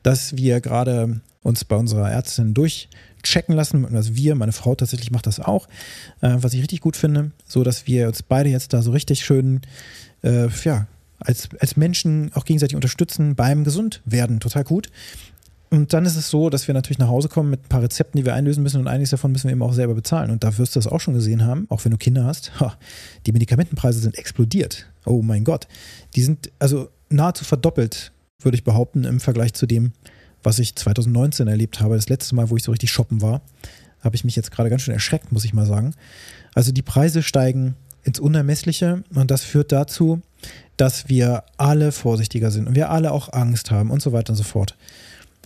dass 0.04 0.36
wir 0.38 0.62
gerade 0.62 1.22
uns 1.42 1.66
bei 1.66 1.76
unserer 1.76 2.10
Ärztin 2.10 2.54
durchchecken 2.54 3.56
lassen. 3.56 3.86
Also 3.96 4.16
wir, 4.16 4.36
meine 4.36 4.52
Frau 4.52 4.76
tatsächlich 4.76 5.12
macht 5.12 5.28
das 5.28 5.40
auch, 5.40 5.68
äh, 6.22 6.36
was 6.38 6.54
ich 6.54 6.62
richtig 6.62 6.82
gut 6.82 6.96
finde, 6.96 7.32
so 7.46 7.64
dass 7.64 7.88
wir 7.88 8.08
uns 8.08 8.24
beide 8.24 8.50
jetzt 8.50 8.74
da 8.74 8.82
so 8.82 8.92
richtig 8.92 9.26
schön, 9.26 9.62
äh, 10.24 10.48
ja, 10.64 10.88
als, 11.20 11.50
als 11.60 11.78
Menschen 11.78 12.32
auch 12.34 12.46
gegenseitig 12.46 12.76
unterstützen 12.76 13.36
beim 13.36 13.64
Gesundwerden. 13.64 14.40
Total 14.40 14.64
gut. 14.64 14.90
Und 15.74 15.92
dann 15.92 16.06
ist 16.06 16.16
es 16.16 16.30
so, 16.30 16.52
dass 16.52 16.68
wir 16.68 16.76
natürlich 16.76 17.00
nach 17.00 17.08
Hause 17.08 17.30
kommen 17.30 17.50
mit 17.50 17.66
ein 17.66 17.70
paar 17.70 17.82
Rezepten, 17.82 18.20
die 18.20 18.26
wir 18.26 18.36
einlösen 18.36 18.62
müssen 18.62 18.80
und 18.80 18.88
einiges 18.88 19.10
davon 19.10 19.32
müssen 19.32 19.48
wir 19.48 19.54
eben 19.54 19.64
auch 19.64 19.74
selber 19.74 19.96
bezahlen. 19.96 20.30
Und 20.30 20.44
da 20.44 20.58
wirst 20.60 20.76
du 20.76 20.80
das 20.80 20.86
auch 20.86 21.00
schon 21.02 21.16
gesehen 21.16 21.46
haben, 21.46 21.66
auch 21.70 21.84
wenn 21.84 21.92
du 21.92 21.98
Kinder 21.98 22.26
hast. 22.26 22.52
die 23.26 23.32
Medikamentenpreise 23.32 24.00
sind 24.00 24.16
explodiert. 24.16 24.86
Oh 25.06 25.24
mein 25.24 25.44
Gott. 25.44 25.68
Die 26.16 26.22
sind 26.22 26.52
also 26.60 26.90
nahezu 27.10 27.44
verdoppelt 27.44 28.12
würde 28.46 28.56
ich 28.56 28.64
behaupten, 28.64 29.04
im 29.04 29.20
Vergleich 29.20 29.54
zu 29.54 29.66
dem, 29.66 29.94
was 30.42 30.60
ich 30.60 30.76
2019 30.76 31.48
erlebt 31.48 31.80
habe, 31.80 31.96
das 31.96 32.10
letzte 32.10 32.36
Mal, 32.36 32.50
wo 32.50 32.58
ich 32.58 32.64
so 32.64 32.72
richtig 32.72 32.92
shoppen 32.92 33.22
war. 33.22 33.42
habe 34.02 34.16
ich 34.16 34.26
mich 34.26 34.36
jetzt 34.36 34.52
gerade 34.52 34.70
ganz 34.70 34.82
schön 34.82 34.94
erschreckt, 34.94 35.32
muss 35.32 35.46
ich 35.46 35.54
mal 35.54 35.66
sagen. 35.66 35.94
Also 36.54 36.72
die 36.72 36.82
Preise 36.82 37.24
steigen 37.24 37.76
ins 38.04 38.20
Unermessliche 38.20 39.04
und 39.16 39.32
das 39.32 39.44
führt 39.44 39.72
dazu, 39.72 40.22
dass 40.76 41.08
wir 41.08 41.44
alle 41.58 41.92
vorsichtiger 41.92 42.52
sind 42.52 42.68
und 42.68 42.76
wir 42.76 42.90
alle 42.90 43.12
auch 43.12 43.32
Angst 43.32 43.72
haben 43.72 43.92
und 43.92 44.02
so 44.02 44.12
weiter 44.12 44.32
und 44.32 44.38
so 44.38 44.44
fort. 44.44 44.76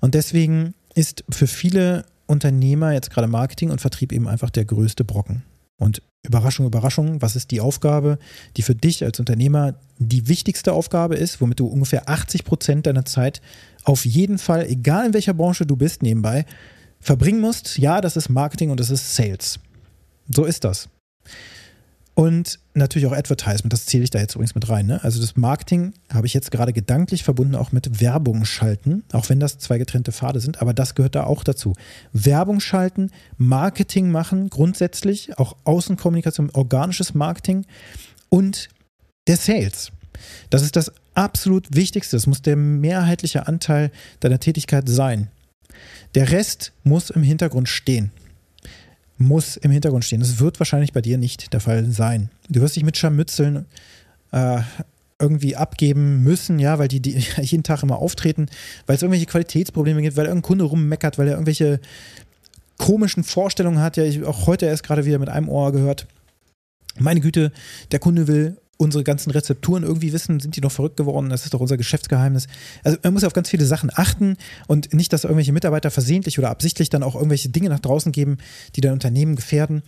Und 0.01 0.16
deswegen 0.16 0.74
ist 0.96 1.24
für 1.30 1.48
viele 1.48 2.06
Unternehmer 2.25 2.92
jetzt 2.94 3.12
gerade 3.12 3.27
Marketing 3.27 3.70
und 3.70 3.82
Vertrieb 3.82 4.12
eben 4.12 4.27
einfach 4.27 4.50
der 4.50 4.66
größte 4.66 5.04
Brocken. 5.04 5.44
Und 5.77 6.01
Überraschung, 6.27 6.65
Überraschung, 6.65 7.22
was 7.22 7.36
ist 7.36 7.51
die 7.51 7.62
Aufgabe, 7.62 8.19
die 8.57 8.62
für 8.62 8.75
dich 8.75 9.03
als 9.03 9.19
Unternehmer 9.19 9.75
die 9.98 10.27
wichtigste 10.27 10.74
Aufgabe 10.74 11.15
ist, 11.15 11.41
womit 11.41 11.60
du 11.60 11.67
ungefähr 11.67 12.10
80 12.10 12.43
Prozent 12.43 12.86
deiner 12.86 13.05
Zeit 13.05 13.41
auf 13.84 14.05
jeden 14.05 14.38
Fall, 14.38 14.67
egal 14.67 15.07
in 15.07 15.13
welcher 15.13 15.34
Branche 15.34 15.65
du 15.65 15.77
bist, 15.77 16.03
nebenbei 16.03 16.46
verbringen 17.00 17.39
musst? 17.39 17.77
Ja, 17.77 18.01
das 18.01 18.17
ist 18.17 18.29
Marketing 18.29 18.69
und 18.69 18.79
das 18.79 18.89
ist 18.89 19.15
Sales. 19.15 19.60
So 20.29 20.43
ist 20.43 20.63
das. 20.63 20.89
Und 22.17 22.57
natürlich 22.74 23.05
auch 23.05 23.12
Advertisement, 23.12 23.71
das 23.71 23.86
zähle 23.86 24.03
ich 24.03 24.09
da 24.09 24.17
jetzt 24.17 24.33
übrigens 24.33 24.55
mit 24.55 24.67
rein. 24.67 24.88
Ne? 24.88 25.03
Also 25.03 25.21
das 25.21 25.36
Marketing 25.36 25.93
habe 26.12 26.25
ich 26.25 26.33
jetzt 26.33 26.50
gerade 26.50 26.74
gedanklich 26.74 27.24
verbunden 27.24 27.53
auch 27.53 27.71
mit 27.71 28.01
Werbung 28.01 28.43
schalten, 28.43 29.03
auch 29.12 29.29
wenn 29.29 29.39
das 29.39 29.59
zwei 29.59 29.77
getrennte 29.77 30.12
Pfade 30.12 30.39
sind, 30.39 30.59
aber 30.59 30.74
das 30.74 30.95
gehört 30.95 31.13
da 31.13 31.25
auch 31.25 31.43
dazu. 31.43 31.75
Werbung 32.13 32.59
schalten, 32.59 33.12
Marketing 33.38 34.09
machen, 34.09 34.50
grundsätzlich, 34.50 35.38
auch 35.38 35.57
Außenkommunikation, 35.63 36.50
organisches 36.50 37.13
Marketing 37.13 37.67
und 38.29 38.69
der 39.27 39.38
Sales. 39.38 39.91
Das 40.50 40.63
ist 40.63 40.75
das 40.75 40.91
absolut 41.13 41.67
Wichtigste. 41.75 42.15
Das 42.15 42.25
muss 42.25 42.41
der 42.41 42.55
mehrheitliche 42.55 43.45
Anteil 43.45 43.91
deiner 44.21 44.39
Tätigkeit 44.39 44.89
sein. 44.89 45.27
Der 46.15 46.31
Rest 46.31 46.74
muss 46.83 47.12
im 47.12 47.21
Hintergrund 47.21 47.69
stehen 47.69 48.12
muss 49.17 49.57
im 49.57 49.71
Hintergrund 49.71 50.05
stehen. 50.05 50.19
Das 50.19 50.39
wird 50.39 50.59
wahrscheinlich 50.59 50.93
bei 50.93 51.01
dir 51.01 51.17
nicht 51.17 51.53
der 51.53 51.59
Fall 51.59 51.86
sein. 51.91 52.29
Du 52.50 52.62
wirst 52.62 52.75
dich 52.75 52.83
mit 52.83 52.97
Scharmützeln 52.97 53.65
äh, 54.31 54.59
irgendwie 55.19 55.55
abgeben 55.55 56.24
müssen, 56.24 56.59
ja, 56.59 56.77
weil 56.77 56.88
die, 56.88 57.00
die 57.00 57.17
jeden 57.41 57.63
Tag 57.63 57.83
immer 57.83 57.97
auftreten, 57.97 58.47
weil 58.86 58.95
es 58.95 59.01
irgendwelche 59.01 59.25
Qualitätsprobleme 59.25 60.01
gibt, 60.01 60.17
weil 60.17 60.25
irgendein 60.25 60.47
Kunde 60.47 60.65
rummeckert, 60.65 61.17
weil 61.17 61.27
er 61.27 61.33
irgendwelche 61.33 61.79
komischen 62.77 63.24
Vorstellungen 63.24 63.79
hat. 63.79 63.97
Ja, 63.97 64.03
ich 64.03 64.24
auch 64.24 64.45
heute 64.45 64.67
erst 64.67 64.83
gerade 64.83 65.05
wieder 65.05 65.19
mit 65.19 65.29
einem 65.29 65.50
Ohr 65.50 65.71
gehört. 65.71 66.07
Meine 67.00 67.21
Güte, 67.21 67.51
der 67.91 68.00
Kunde 68.00 68.27
will 68.27 68.57
unsere 68.77 69.03
ganzen 69.03 69.31
Rezepturen 69.31 69.84
irgendwie 69.84 70.13
wissen, 70.13 70.39
sind 70.39 70.55
die 70.55 70.62
noch 70.62 70.72
verrückt 70.72 70.98
geworden? 70.98 71.29
Das 71.29 71.43
ist 71.43 71.53
doch 71.53 71.60
unser 71.60 71.77
Geschäftsgeheimnis. 71.77 72.48
Also 72.84 72.98
man 73.03 73.13
muss 73.13 73.24
auf 73.24 73.34
ganz 73.34 73.50
viele 73.50 73.65
Sachen 73.65 73.91
achten 73.93 74.38
und 74.67 74.93
nicht, 74.93 75.12
dass 75.13 75.24
irgendwelche 75.24 75.53
Mitarbeiter 75.53 75.91
versehentlich 75.91 76.38
oder 76.39 76.50
absichtlich 76.50 76.89
dann 76.89 77.03
auch 77.03 77.15
irgendwelche 77.15 77.50
Dinge 77.50 77.69
nach 77.69 77.79
draußen 77.79 78.12
geben, 78.12 78.38
die 78.75 78.81
dein 78.81 78.93
Unternehmen 78.93 79.36
gefährden. 79.36 79.84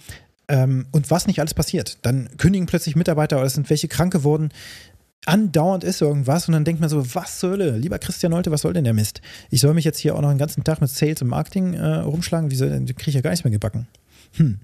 Ähm, 0.48 0.88
und 0.91 1.12
was 1.12 1.27
nicht 1.27 1.39
alles 1.39 1.53
passiert. 1.53 2.00
Dann 2.01 2.29
kündigen 2.38 2.65
plötzlich 2.65 2.96
Mitarbeiter 2.96 3.38
oder 3.38 3.46
es 3.46 3.53
sind 3.53 3.69
welche 3.69 3.88
krank 3.88 4.12
geworden. 4.12 4.50
Andauernd 5.25 5.84
ist 5.84 6.01
irgendwas 6.01 6.48
und 6.48 6.53
dann 6.53 6.65
denkt 6.65 6.81
man 6.81 6.89
so, 6.89 7.13
was 7.13 7.39
soll, 7.39 7.62
lieber 7.62 8.00
Christian 8.00 8.31
Nolte, 8.31 8.51
was 8.51 8.62
soll 8.62 8.74
denn 8.74 8.86
der 8.86 8.93
Mist? 8.93 9.22
Ich 9.50 9.62
soll 9.62 9.74
mich 9.74 9.86
jetzt 9.86 10.00
hier 10.00 10.15
auch 10.15 10.22
noch 10.22 10.29
den 10.29 10.38
ganzen 10.38 10.63
Tag 10.63 10.81
mit 10.81 10.89
Sales 10.89 11.22
und 11.22 11.27
Marketing 11.27 11.74
äh, 11.74 11.96
rumschlagen, 11.98 12.50
wieso 12.50 12.65
kriege 12.65 12.93
ich 13.08 13.15
ja 13.15 13.22
gar 13.22 13.29
nichts 13.29 13.43
mehr 13.43 13.51
gebacken? 13.51 13.88
Hm. 14.38 14.60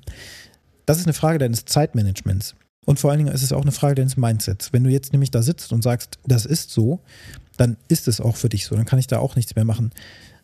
Das 0.86 0.98
ist 0.98 1.06
eine 1.06 1.14
Frage 1.14 1.40
deines 1.40 1.66
Zeitmanagements. 1.66 2.56
Und 2.86 3.00
vor 3.00 3.10
allen 3.10 3.20
Dingen 3.20 3.34
ist 3.34 3.44
es 3.44 3.52
auch 3.52 3.64
eine 3.64 3.72
Frage 3.72 3.96
deines 3.96 4.16
Mindsets. 4.16 4.72
Wenn 4.72 4.84
du 4.84 4.90
jetzt 4.90 5.12
nämlich 5.12 5.32
da 5.32 5.42
sitzt 5.42 5.74
und 5.74 5.82
sagst, 5.82 6.20
das 6.26 6.46
ist 6.46 6.72
so, 6.72 7.00
dann 7.58 7.78
ist 7.88 8.08
es 8.08 8.22
auch 8.22 8.36
für 8.36 8.50
dich 8.50 8.66
so. 8.66 8.76
Dann 8.76 8.86
kann 8.86 9.00
ich 9.00 9.08
da 9.08 9.20
auch 9.20 9.36
nichts 9.36 9.56
mehr 9.56 9.66
machen. 9.66 9.92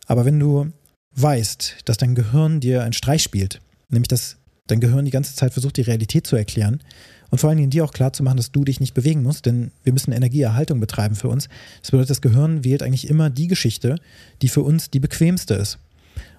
Aber 0.08 0.26
wenn 0.26 0.40
du 0.40 0.72
weißt, 1.16 1.78
dass 1.86 1.98
dein 1.98 2.16
Gehirn 2.16 2.60
dir 2.60 2.84
einen 2.84 2.94
Streich 2.94 3.22
spielt, 3.22 3.62
nämlich 3.90 4.08
dass 4.08 4.38
dein 4.68 4.80
Gehirn 4.80 5.06
die 5.06 5.12
ganze 5.12 5.36
Zeit 5.36 5.54
versucht, 5.54 5.78
die 5.78 5.82
Realität 5.82 6.26
zu 6.26 6.36
erklären 6.36 6.82
und 7.30 7.40
vor 7.40 7.50
allen 7.50 7.58
Dingen 7.58 7.70
dir 7.70 7.84
auch 7.84 7.94
klar 7.94 8.14
zu 8.14 8.24
machen, 8.24 8.38
dass 8.38 8.52
du 8.52 8.64
dich 8.64 8.80
nicht 8.80 8.94
bewegen 8.94 9.24
musst, 9.24 9.46
denn 9.46 9.72
wir 9.84 9.94
müssen 9.94 10.12
Energieerhaltung 10.12 10.80
betreiben 10.80 11.16
für 11.16 11.30
uns. 11.30 11.50
Das 11.82 11.92
bedeutet, 11.92 12.12
das 12.12 12.22
Gehirn 12.22 12.64
wählt 12.64 12.82
eigentlich 12.84 13.10
immer 13.10 13.30
die 13.30 13.48
Geschichte, 13.48 13.96
die 14.42 14.50
für 14.50 14.62
uns 14.62 14.90
die 14.90 15.00
bequemste 15.00 15.54
ist. 15.56 15.80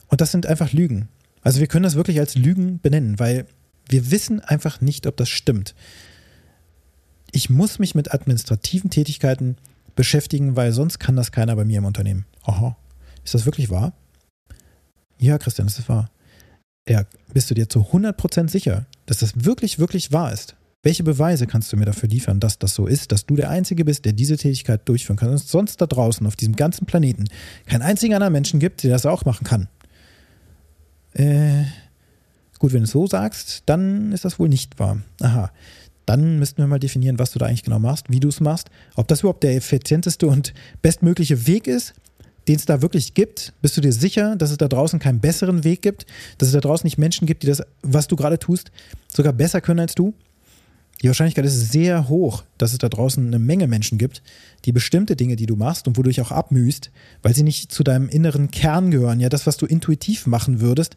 Und 0.09 0.21
das 0.21 0.32
sind 0.32 0.47
einfach 0.47 0.73
Lügen. 0.73 1.09
Also 1.42 1.61
wir 1.61 1.66
können 1.66 1.85
das 1.85 1.94
wirklich 1.94 2.21
als 2.21 2.35
Lügen 2.35 2.80
benennen, 2.80 3.18
weil 3.18 3.47
wir 3.88 4.10
wissen 4.10 4.40
einfach 4.40 4.80
nicht, 4.80 5.06
ob 5.06 5.16
das 5.16 5.28
stimmt. 5.28 5.74
Ich 7.30 7.50
muss 7.50 7.78
mich 7.78 7.94
mit 7.94 8.12
administrativen 8.12 8.90
Tätigkeiten 8.90 9.56
beschäftigen, 9.94 10.56
weil 10.56 10.72
sonst 10.72 10.98
kann 10.98 11.16
das 11.16 11.32
keiner 11.32 11.56
bei 11.56 11.64
mir 11.64 11.78
im 11.78 11.84
Unternehmen. 11.84 12.26
Aha. 12.44 12.76
Ist 13.24 13.34
das 13.34 13.46
wirklich 13.46 13.70
wahr? 13.70 13.92
Ja, 15.18 15.38
Christian, 15.38 15.66
das 15.66 15.78
ist 15.78 15.88
wahr. 15.88 16.10
Ja, 16.88 17.04
bist 17.32 17.50
du 17.50 17.54
dir 17.54 17.68
zu 17.68 17.80
100% 17.80 18.48
sicher, 18.48 18.86
dass 19.06 19.18
das 19.18 19.44
wirklich, 19.44 19.78
wirklich 19.78 20.12
wahr 20.12 20.32
ist? 20.32 20.56
Welche 20.82 21.04
Beweise 21.04 21.46
kannst 21.46 21.72
du 21.72 21.76
mir 21.76 21.84
dafür 21.84 22.08
liefern, 22.08 22.40
dass 22.40 22.58
das 22.58 22.74
so 22.74 22.88
ist, 22.88 23.12
dass 23.12 23.24
du 23.24 23.36
der 23.36 23.50
Einzige 23.50 23.84
bist, 23.84 24.04
der 24.04 24.12
diese 24.12 24.36
Tätigkeit 24.36 24.88
durchführen 24.88 25.16
kann 25.16 25.30
und 25.30 25.38
sonst 25.38 25.80
da 25.80 25.86
draußen 25.86 26.26
auf 26.26 26.34
diesem 26.34 26.56
ganzen 26.56 26.86
Planeten 26.86 27.26
keinen 27.66 27.82
einzigen 27.82 28.14
anderen 28.14 28.32
Menschen 28.32 28.58
gibt, 28.58 28.82
der 28.82 28.90
das 28.90 29.06
auch 29.06 29.24
machen 29.24 29.44
kann? 29.46 29.68
Äh, 31.14 31.64
Gut, 32.62 32.73
wenn 32.73 32.83
du 32.83 32.85
es 32.85 32.92
so 32.92 33.09
sagst, 33.09 33.64
dann 33.66 34.12
ist 34.12 34.25
das 34.25 34.38
wohl 34.38 34.49
nicht 34.49 34.78
wahr. 34.78 35.02
Aha. 35.21 35.50
Dann 36.07 36.38
müssten 36.38 36.59
wir 36.59 36.69
mal 36.69 36.78
definieren, 36.78 37.19
was 37.19 37.33
du 37.33 37.40
da 37.40 37.47
eigentlich 37.47 37.64
genau 37.64 37.81
machst, 37.81 38.07
wie 38.09 38.21
du 38.21 38.28
es 38.28 38.38
machst, 38.38 38.71
ob 38.95 39.09
das 39.09 39.19
überhaupt 39.19 39.42
der 39.42 39.57
effizienteste 39.57 40.28
und 40.28 40.54
bestmögliche 40.81 41.49
Weg 41.49 41.66
ist, 41.66 41.92
den 42.47 42.54
es 42.54 42.64
da 42.64 42.81
wirklich 42.81 43.14
gibt. 43.14 43.52
Bist 43.62 43.76
du 43.76 43.81
dir 43.81 43.92
sicher, 43.92 44.37
dass 44.37 44.52
es 44.52 44.59
da 44.59 44.69
draußen 44.69 45.00
keinen 45.00 45.19
besseren 45.19 45.64
Weg 45.64 45.83
gibt, 45.83 46.07
dass 46.38 46.50
es 46.50 46.54
da 46.54 46.61
draußen 46.61 46.87
nicht 46.87 46.99
Menschen 46.99 47.26
gibt, 47.26 47.42
die 47.42 47.49
das, 47.49 47.64
was 47.83 48.07
du 48.07 48.14
gerade 48.14 48.38
tust, 48.38 48.71
sogar 49.09 49.33
besser 49.33 49.61
können 49.61 49.81
als 49.81 49.97
du? 49.97 50.14
Die 51.02 51.09
Wahrscheinlichkeit 51.09 51.47
ist 51.47 51.73
sehr 51.73 52.09
hoch, 52.09 52.45
dass 52.59 52.71
es 52.71 52.78
da 52.78 52.88
draußen 52.88 53.26
eine 53.26 53.40
Menge 53.40 53.66
Menschen 53.66 53.99
gibt, 53.99 54.23
die 54.66 54.71
bestimmte 54.71 55.16
Dinge, 55.16 55.35
die 55.35 55.47
du 55.47 55.57
machst 55.57 55.88
und 55.88 55.99
wodurch 55.99 56.21
auch 56.21 56.31
abmühst, 56.31 56.92
weil 57.23 57.35
sie 57.35 57.42
nicht 57.42 57.73
zu 57.73 57.83
deinem 57.83 58.09
inneren 58.09 58.52
Kern 58.52 58.92
gehören, 58.92 59.19
ja, 59.19 59.28
das, 59.28 59.49
was 59.49 59.57
du 59.57 59.66
intuitiv 59.66 60.28
machen 60.28 60.61
würdest, 60.61 60.95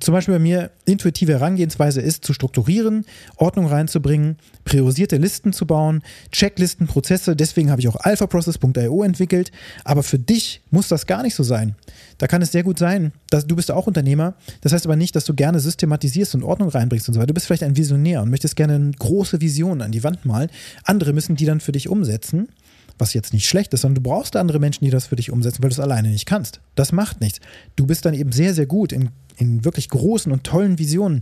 zum 0.00 0.12
Beispiel 0.12 0.34
bei 0.34 0.40
mir 0.40 0.70
intuitive 0.84 1.32
Herangehensweise 1.32 2.00
ist, 2.00 2.24
zu 2.24 2.32
strukturieren, 2.32 3.04
Ordnung 3.36 3.66
reinzubringen, 3.66 4.36
priorisierte 4.64 5.16
Listen 5.16 5.52
zu 5.52 5.66
bauen, 5.66 6.02
Checklisten, 6.32 6.86
Prozesse. 6.86 7.36
Deswegen 7.36 7.70
habe 7.70 7.80
ich 7.80 7.88
auch 7.88 7.96
alphaprocess.io 7.96 9.02
entwickelt. 9.02 9.52
Aber 9.84 10.02
für 10.02 10.18
dich 10.18 10.62
muss 10.70 10.88
das 10.88 11.06
gar 11.06 11.22
nicht 11.22 11.34
so 11.34 11.42
sein. 11.42 11.74
Da 12.18 12.26
kann 12.26 12.42
es 12.42 12.52
sehr 12.52 12.62
gut 12.62 12.78
sein, 12.78 13.12
dass 13.30 13.46
du 13.46 13.56
bist 13.56 13.70
auch 13.70 13.86
Unternehmer. 13.86 14.34
Das 14.60 14.72
heißt 14.72 14.86
aber 14.86 14.96
nicht, 14.96 15.16
dass 15.16 15.24
du 15.24 15.34
gerne 15.34 15.60
systematisierst 15.60 16.34
und 16.34 16.42
Ordnung 16.42 16.68
reinbringst 16.68 17.08
und 17.08 17.14
so 17.14 17.20
weiter. 17.20 17.28
Du 17.28 17.34
bist 17.34 17.46
vielleicht 17.46 17.62
ein 17.62 17.76
Visionär 17.76 18.22
und 18.22 18.30
möchtest 18.30 18.56
gerne 18.56 18.74
eine 18.74 18.90
große 18.92 19.40
Vision 19.40 19.82
an 19.82 19.92
die 19.92 20.04
Wand 20.04 20.24
malen. 20.24 20.50
Andere 20.84 21.12
müssen 21.12 21.36
die 21.36 21.46
dann 21.46 21.60
für 21.60 21.72
dich 21.72 21.88
umsetzen 21.88 22.48
was 22.98 23.14
jetzt 23.14 23.32
nicht 23.32 23.48
schlecht 23.48 23.72
ist, 23.74 23.82
sondern 23.82 24.02
du 24.02 24.08
brauchst 24.08 24.36
andere 24.36 24.58
Menschen, 24.58 24.84
die 24.84 24.90
das 24.90 25.06
für 25.06 25.16
dich 25.16 25.30
umsetzen, 25.30 25.62
weil 25.62 25.70
du 25.70 25.74
es 25.74 25.80
alleine 25.80 26.08
nicht 26.08 26.26
kannst. 26.26 26.60
Das 26.74 26.92
macht 26.92 27.20
nichts. 27.20 27.40
Du 27.76 27.86
bist 27.86 28.04
dann 28.04 28.14
eben 28.14 28.32
sehr, 28.32 28.54
sehr 28.54 28.66
gut 28.66 28.92
in, 28.92 29.10
in 29.36 29.64
wirklich 29.64 29.88
großen 29.88 30.30
und 30.32 30.44
tollen 30.44 30.78
Visionen, 30.78 31.20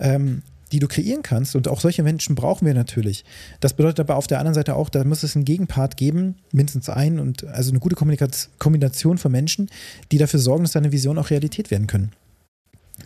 ähm, 0.00 0.42
die 0.72 0.80
du 0.80 0.88
kreieren 0.88 1.22
kannst. 1.22 1.56
Und 1.56 1.68
auch 1.68 1.80
solche 1.80 2.02
Menschen 2.02 2.34
brauchen 2.34 2.66
wir 2.66 2.74
natürlich. 2.74 3.24
Das 3.60 3.74
bedeutet 3.74 4.00
aber 4.00 4.16
auf 4.16 4.26
der 4.26 4.38
anderen 4.38 4.54
Seite 4.54 4.74
auch, 4.74 4.88
da 4.88 5.04
muss 5.04 5.22
es 5.22 5.36
einen 5.36 5.44
Gegenpart 5.44 5.96
geben, 5.96 6.36
mindestens 6.52 6.88
einen, 6.88 7.20
und 7.20 7.44
also 7.44 7.70
eine 7.70 7.80
gute 7.80 7.96
Kombination 7.96 9.18
von 9.18 9.32
Menschen, 9.32 9.70
die 10.12 10.18
dafür 10.18 10.40
sorgen, 10.40 10.64
dass 10.64 10.72
deine 10.72 10.92
Visionen 10.92 11.18
auch 11.18 11.30
Realität 11.30 11.70
werden 11.70 11.86
können. 11.86 12.12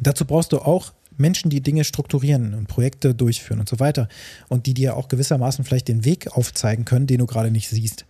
Dazu 0.00 0.24
brauchst 0.24 0.52
du 0.52 0.58
auch 0.58 0.92
Menschen, 1.16 1.50
die 1.50 1.60
Dinge 1.60 1.84
strukturieren 1.84 2.54
und 2.54 2.68
Projekte 2.68 3.14
durchführen 3.14 3.60
und 3.60 3.68
so 3.68 3.80
weiter 3.80 4.08
und 4.48 4.66
die 4.66 4.74
dir 4.74 4.96
auch 4.96 5.08
gewissermaßen 5.08 5.64
vielleicht 5.64 5.88
den 5.88 6.04
Weg 6.04 6.36
aufzeigen 6.36 6.84
können, 6.84 7.06
den 7.06 7.18
du 7.18 7.26
gerade 7.26 7.50
nicht 7.50 7.68
siehst. 7.68 8.04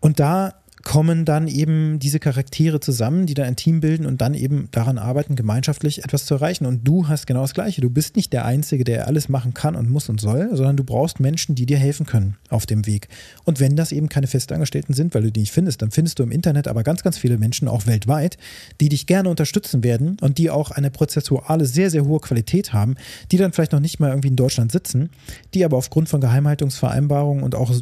Und 0.00 0.20
da 0.20 0.54
kommen 0.82 1.24
dann 1.24 1.48
eben 1.48 1.98
diese 1.98 2.20
Charaktere 2.20 2.80
zusammen, 2.80 3.26
die 3.26 3.34
dann 3.34 3.46
ein 3.46 3.56
Team 3.56 3.80
bilden 3.80 4.06
und 4.06 4.20
dann 4.20 4.34
eben 4.34 4.68
daran 4.70 4.98
arbeiten, 4.98 5.36
gemeinschaftlich 5.36 6.04
etwas 6.04 6.24
zu 6.24 6.34
erreichen. 6.34 6.66
Und 6.66 6.86
du 6.86 7.08
hast 7.08 7.26
genau 7.26 7.42
das 7.42 7.54
Gleiche. 7.54 7.80
Du 7.80 7.90
bist 7.90 8.16
nicht 8.16 8.32
der 8.32 8.44
Einzige, 8.44 8.84
der 8.84 9.06
alles 9.06 9.28
machen 9.28 9.54
kann 9.54 9.76
und 9.76 9.90
muss 9.90 10.08
und 10.08 10.20
soll, 10.20 10.50
sondern 10.52 10.76
du 10.76 10.84
brauchst 10.84 11.20
Menschen, 11.20 11.54
die 11.54 11.66
dir 11.66 11.78
helfen 11.78 12.06
können 12.06 12.36
auf 12.48 12.66
dem 12.66 12.86
Weg. 12.86 13.08
Und 13.44 13.60
wenn 13.60 13.76
das 13.76 13.92
eben 13.92 14.08
keine 14.08 14.26
Festangestellten 14.26 14.94
sind, 14.94 15.14
weil 15.14 15.22
du 15.22 15.32
die 15.32 15.40
nicht 15.40 15.52
findest, 15.52 15.82
dann 15.82 15.90
findest 15.90 16.18
du 16.18 16.22
im 16.22 16.30
Internet 16.30 16.68
aber 16.68 16.82
ganz, 16.82 17.02
ganz 17.02 17.18
viele 17.18 17.38
Menschen, 17.38 17.68
auch 17.68 17.86
weltweit, 17.86 18.38
die 18.80 18.88
dich 18.88 19.06
gerne 19.06 19.28
unterstützen 19.28 19.84
werden 19.84 20.16
und 20.20 20.38
die 20.38 20.50
auch 20.50 20.70
eine 20.70 20.90
prozessuale, 20.90 21.66
sehr, 21.66 21.90
sehr 21.90 22.06
hohe 22.06 22.20
Qualität 22.20 22.72
haben, 22.72 22.94
die 23.30 23.36
dann 23.36 23.52
vielleicht 23.52 23.72
noch 23.72 23.80
nicht 23.80 24.00
mal 24.00 24.10
irgendwie 24.10 24.28
in 24.28 24.36
Deutschland 24.36 24.72
sitzen, 24.72 25.10
die 25.54 25.64
aber 25.64 25.76
aufgrund 25.76 26.08
von 26.08 26.20
Geheimhaltungsvereinbarungen 26.20 27.44
und 27.44 27.54
auch 27.54 27.72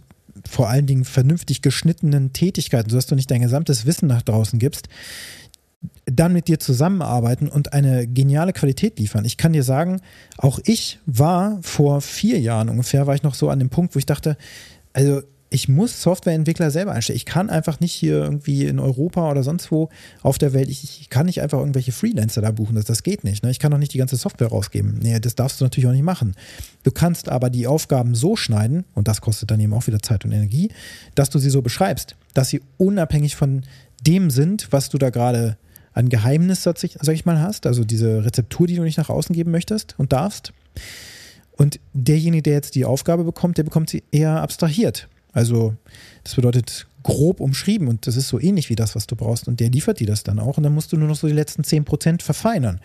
vor 0.48 0.68
allen 0.68 0.86
Dingen 0.86 1.04
vernünftig 1.04 1.62
geschnittenen 1.62 2.32
Tätigkeiten, 2.32 2.90
sodass 2.90 3.06
du 3.06 3.14
nicht 3.14 3.30
dein 3.30 3.42
gesamtes 3.42 3.86
Wissen 3.86 4.08
nach 4.08 4.22
draußen 4.22 4.58
gibst, 4.58 4.88
dann 6.06 6.32
mit 6.32 6.48
dir 6.48 6.58
zusammenarbeiten 6.58 7.48
und 7.48 7.72
eine 7.72 8.08
geniale 8.08 8.52
Qualität 8.52 8.98
liefern. 8.98 9.24
Ich 9.24 9.36
kann 9.36 9.52
dir 9.52 9.62
sagen, 9.62 10.00
auch 10.38 10.58
ich 10.64 10.98
war 11.06 11.58
vor 11.62 12.00
vier 12.00 12.40
Jahren 12.40 12.68
ungefähr, 12.68 13.06
war 13.06 13.14
ich 13.14 13.22
noch 13.22 13.34
so 13.34 13.50
an 13.50 13.58
dem 13.58 13.68
Punkt, 13.68 13.94
wo 13.94 13.98
ich 13.98 14.06
dachte, 14.06 14.36
also 14.92 15.22
ich 15.50 15.68
muss 15.68 16.02
Softwareentwickler 16.02 16.70
selber 16.70 16.92
einstellen. 16.92 17.16
Ich 17.16 17.24
kann 17.24 17.48
einfach 17.48 17.80
nicht 17.80 17.92
hier 17.92 18.22
irgendwie 18.22 18.66
in 18.66 18.78
Europa 18.78 19.30
oder 19.30 19.42
sonst 19.42 19.70
wo 19.70 19.88
auf 20.22 20.36
der 20.36 20.52
Welt, 20.52 20.68
ich, 20.68 21.00
ich 21.00 21.08
kann 21.08 21.26
nicht 21.26 21.40
einfach 21.40 21.58
irgendwelche 21.58 21.92
Freelancer 21.92 22.42
da 22.42 22.50
buchen. 22.50 22.74
Das, 22.74 22.84
das 22.84 23.02
geht 23.02 23.24
nicht. 23.24 23.42
Ne? 23.42 23.50
Ich 23.50 23.58
kann 23.58 23.70
doch 23.70 23.78
nicht 23.78 23.94
die 23.94 23.98
ganze 23.98 24.16
Software 24.16 24.48
rausgeben. 24.48 24.98
Nee, 25.02 25.18
das 25.20 25.34
darfst 25.34 25.60
du 25.60 25.64
natürlich 25.64 25.88
auch 25.88 25.92
nicht 25.92 26.02
machen. 26.02 26.34
Du 26.82 26.90
kannst 26.90 27.28
aber 27.30 27.48
die 27.48 27.66
Aufgaben 27.66 28.14
so 28.14 28.36
schneiden, 28.36 28.84
und 28.94 29.08
das 29.08 29.20
kostet 29.20 29.50
dann 29.50 29.60
eben 29.60 29.72
auch 29.72 29.86
wieder 29.86 30.00
Zeit 30.00 30.24
und 30.24 30.32
Energie, 30.32 30.70
dass 31.14 31.30
du 31.30 31.38
sie 31.38 31.50
so 31.50 31.62
beschreibst, 31.62 32.14
dass 32.34 32.50
sie 32.50 32.60
unabhängig 32.76 33.34
von 33.34 33.62
dem 34.06 34.30
sind, 34.30 34.68
was 34.70 34.90
du 34.90 34.98
da 34.98 35.10
gerade 35.10 35.56
an 35.94 36.10
Geheimnis, 36.10 36.62
sag 36.62 36.84
ich 36.84 37.24
mal, 37.24 37.40
hast. 37.40 37.66
Also 37.66 37.84
diese 37.84 38.24
Rezeptur, 38.24 38.66
die 38.66 38.76
du 38.76 38.82
nicht 38.82 38.98
nach 38.98 39.08
außen 39.08 39.34
geben 39.34 39.50
möchtest 39.50 39.94
und 39.98 40.12
darfst. 40.12 40.52
Und 41.52 41.80
derjenige, 41.92 42.42
der 42.42 42.52
jetzt 42.52 42.74
die 42.76 42.84
Aufgabe 42.84 43.24
bekommt, 43.24 43.58
der 43.58 43.64
bekommt 43.64 43.90
sie 43.90 44.04
eher 44.12 44.40
abstrahiert. 44.40 45.08
Also 45.32 45.74
das 46.24 46.34
bedeutet 46.34 46.86
grob 47.02 47.40
umschrieben 47.40 47.88
und 47.88 48.06
das 48.06 48.16
ist 48.16 48.28
so 48.28 48.40
ähnlich 48.40 48.70
wie 48.70 48.74
das, 48.74 48.96
was 48.96 49.06
du 49.06 49.16
brauchst. 49.16 49.48
Und 49.48 49.60
der 49.60 49.70
liefert 49.70 50.00
dir 50.00 50.06
das 50.06 50.24
dann 50.24 50.38
auch 50.38 50.56
und 50.56 50.62
dann 50.62 50.74
musst 50.74 50.92
du 50.92 50.96
nur 50.96 51.08
noch 51.08 51.16
so 51.16 51.26
die 51.26 51.32
letzten 51.32 51.62
10% 51.62 52.22
verfeinern. 52.22 52.80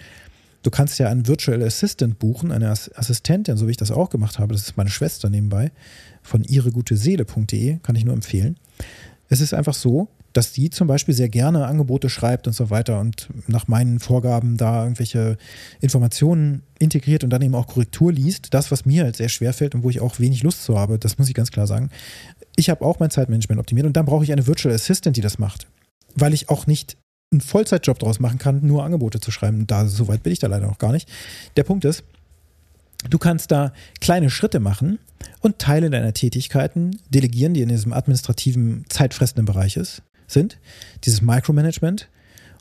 Du 0.62 0.70
kannst 0.70 0.98
ja 0.98 1.10
einen 1.10 1.28
Virtual 1.28 1.62
Assistant 1.62 2.20
buchen, 2.20 2.52
eine 2.52 2.70
Assistentin, 2.70 3.58
so 3.58 3.68
wie 3.68 3.72
ich 3.72 3.78
das 3.78 3.92
auch 3.92 4.10
gemacht 4.10 4.40
habe. 4.40 4.54
Das 4.54 4.64
ist 4.64 4.78
meine 4.78 4.90
Schwester 4.90 5.30
nebenbei 5.30 5.72
von 6.22 6.44
ihreguteseele.de, 6.44 7.80
kann 7.84 7.96
ich 7.96 8.06
nur 8.06 8.14
empfehlen. 8.14 8.58
Es 9.28 9.42
ist 9.42 9.54
einfach 9.54 9.74
so, 9.74 10.08
dass 10.34 10.52
die 10.52 10.72
zum 10.72 10.88
Beispiel 10.88 11.14
sehr 11.14 11.30
gerne 11.30 11.68
Angebote 11.68 12.10
schreibt 12.10 12.48
und 12.48 12.54
so 12.54 12.72
weiter 12.72 13.00
und 13.00 13.30
nach 13.48 13.68
meinen 13.68 14.00
Vorgaben 14.00 14.58
da 14.58 14.84
irgendwelche 14.84 15.38
Informationen 15.80 16.64
integriert 16.80 17.24
und 17.24 17.30
dann 17.30 17.42
eben 17.44 17.56
auch 17.56 17.68
Korrektur 17.68 18.12
liest. 18.12 18.54
Das, 18.54 18.72
was 18.72 18.86
mir 18.86 19.04
halt 19.04 19.16
sehr 19.16 19.30
schwer 19.30 19.54
fällt 19.54 19.76
und 19.76 19.84
wo 19.84 19.90
ich 19.90 20.02
auch 20.02 20.20
wenig 20.20 20.44
Lust 20.44 20.64
zu 20.64 20.78
habe, 20.78 20.98
das 20.98 21.20
muss 21.20 21.30
ich 21.30 21.36
ganz 21.36 21.52
klar 21.52 21.68
sagen. 21.68 21.90
Ich 22.56 22.70
habe 22.70 22.84
auch 22.84 23.00
mein 23.00 23.12
Zeitmanagement 23.12 23.60
optimiert 23.60 23.86
und 23.86 23.96
dann 23.96 24.06
brauche 24.06 24.24
ich 24.24 24.32
eine 24.32 24.48
Virtual 24.48 24.74
Assistant, 24.74 25.16
die 25.16 25.22
das 25.22 25.38
macht. 25.38 25.68
Weil 26.16 26.34
ich 26.34 26.50
auch 26.50 26.68
nicht 26.68 26.98
einen 27.32 27.42
Vollzeitjob 27.42 28.00
daraus 28.00 28.20
machen 28.20 28.40
kann, 28.40 28.66
nur 28.66 28.84
Angebote 28.84 29.20
zu 29.20 29.32
schreiben. 29.32 29.68
Da, 29.68 29.88
so 29.88 30.08
weit 30.08 30.24
bin 30.24 30.34
ich 30.34 30.40
da 30.40 30.48
leider 30.48 30.68
noch 30.68 30.80
gar 30.80 30.92
nicht. 30.92 31.10
Der 31.58 31.64
Punkt 31.64 31.86
ist, 31.86 32.04
du 33.10 33.18
kannst 33.20 33.52
da 33.52 33.72
kleine 34.02 34.30
Schritte 34.30 34.60
machen 34.60 35.00
und 35.42 35.60
Teile 35.60 35.90
deiner 35.90 36.14
Tätigkeiten 36.14 37.00
delegieren, 37.10 37.54
die 37.54 37.62
in 37.62 37.70
diesem 37.70 37.94
administrativen, 37.94 38.86
zeitfressenden 38.90 39.46
Bereich 39.46 39.78
ist 39.78 40.04
sind, 40.34 40.58
dieses 41.04 41.22
Micromanagement. 41.22 42.10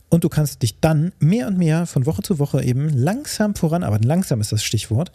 Und 0.09 0.25
du 0.25 0.29
kannst 0.29 0.63
dich 0.63 0.79
dann 0.79 1.13
mehr 1.21 1.47
und 1.47 1.57
mehr 1.57 1.87
von 1.87 2.05
Woche 2.05 2.23
zu 2.23 2.39
Woche 2.39 2.63
eben 2.63 2.91
langsam 2.91 3.55
voranarbeiten. 3.55 4.07
Langsam 4.07 4.43
ist 4.43 4.53
das 4.53 4.63
Stichwort. 4.63 5.11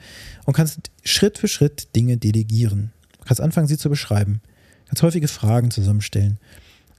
Und 0.46 0.54
kannst 0.54 0.90
Schritt 1.04 1.38
für 1.38 1.48
Schritt 1.48 1.96
Dinge 1.96 2.18
delegieren. 2.18 2.92
Du 3.20 3.26
kannst 3.26 3.40
anfangen, 3.40 3.68
sie 3.68 3.78
zu 3.78 3.90
beschreiben. 3.90 4.42
Du 4.42 4.90
kannst 4.90 5.04
häufige 5.04 5.28
Fragen 5.28 5.70
zusammenstellen. 5.70 6.40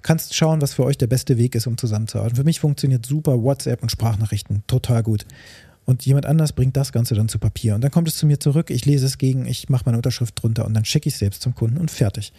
Kannst 0.03 0.37
schauen, 0.37 0.63
was 0.63 0.75
für 0.75 0.85
euch 0.85 0.97
der 0.97 1.09
beste 1.09 1.39
Weg 1.39 1.57
ist, 1.57 1.67
um 1.67 1.77
zusammenzuarbeiten. 1.77 2.37
Für 2.37 2.45
mich 2.45 2.61
funktioniert 2.61 3.05
super 3.05 3.43
WhatsApp 3.43 3.83
und 3.83 3.91
Sprachnachrichten. 3.91 4.63
Total 4.69 5.03
gut. 5.03 5.27
Und 5.85 6.07
jemand 6.07 6.27
anders 6.27 6.53
bringt 6.53 6.77
das 6.77 6.93
Ganze 6.93 7.17
dann 7.17 7.29
zu 7.29 7.41
Papier. 7.41 7.75
Und 7.75 7.81
dann 7.81 7.91
kommt 7.91 8.07
es 8.07 8.17
zu 8.17 8.27
mir 8.27 8.39
zurück, 8.39 8.71
ich 8.71 8.87
lese 8.87 9.07
es 9.07 9.19
gegen, 9.19 9.45
ich 9.45 9.71
mache 9.71 9.87
meine 9.87 9.97
Unterschrift 9.97 10.41
drunter 10.41 10.67
und 10.67 10.75
dann 10.75 10.85
schicke 10.85 11.09
ich 11.09 11.15
es 11.15 11.19
selbst 11.19 11.43
zum 11.43 11.57
Kunden 11.57 11.79
und 11.79 11.91
fertig 11.91 12.33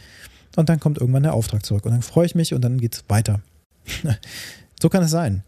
und 0.56 0.70
dann 0.70 0.79
kommt 0.79 1.00
irgendwann 1.00 1.24
der 1.24 1.34
Auftrag 1.34 1.65
zurück 1.65 1.86
und 1.86 1.91
dann 1.91 2.01
freue 2.01 2.25
ich 2.25 2.36
mich 2.36 2.53
und 2.53 2.62
dann 2.62 2.79
geht 2.79 2.96
es 2.96 3.03
weiter. 3.08 3.41
so 4.82 4.89
kann 4.89 5.03
es 5.03 5.12
sein. 5.12 5.44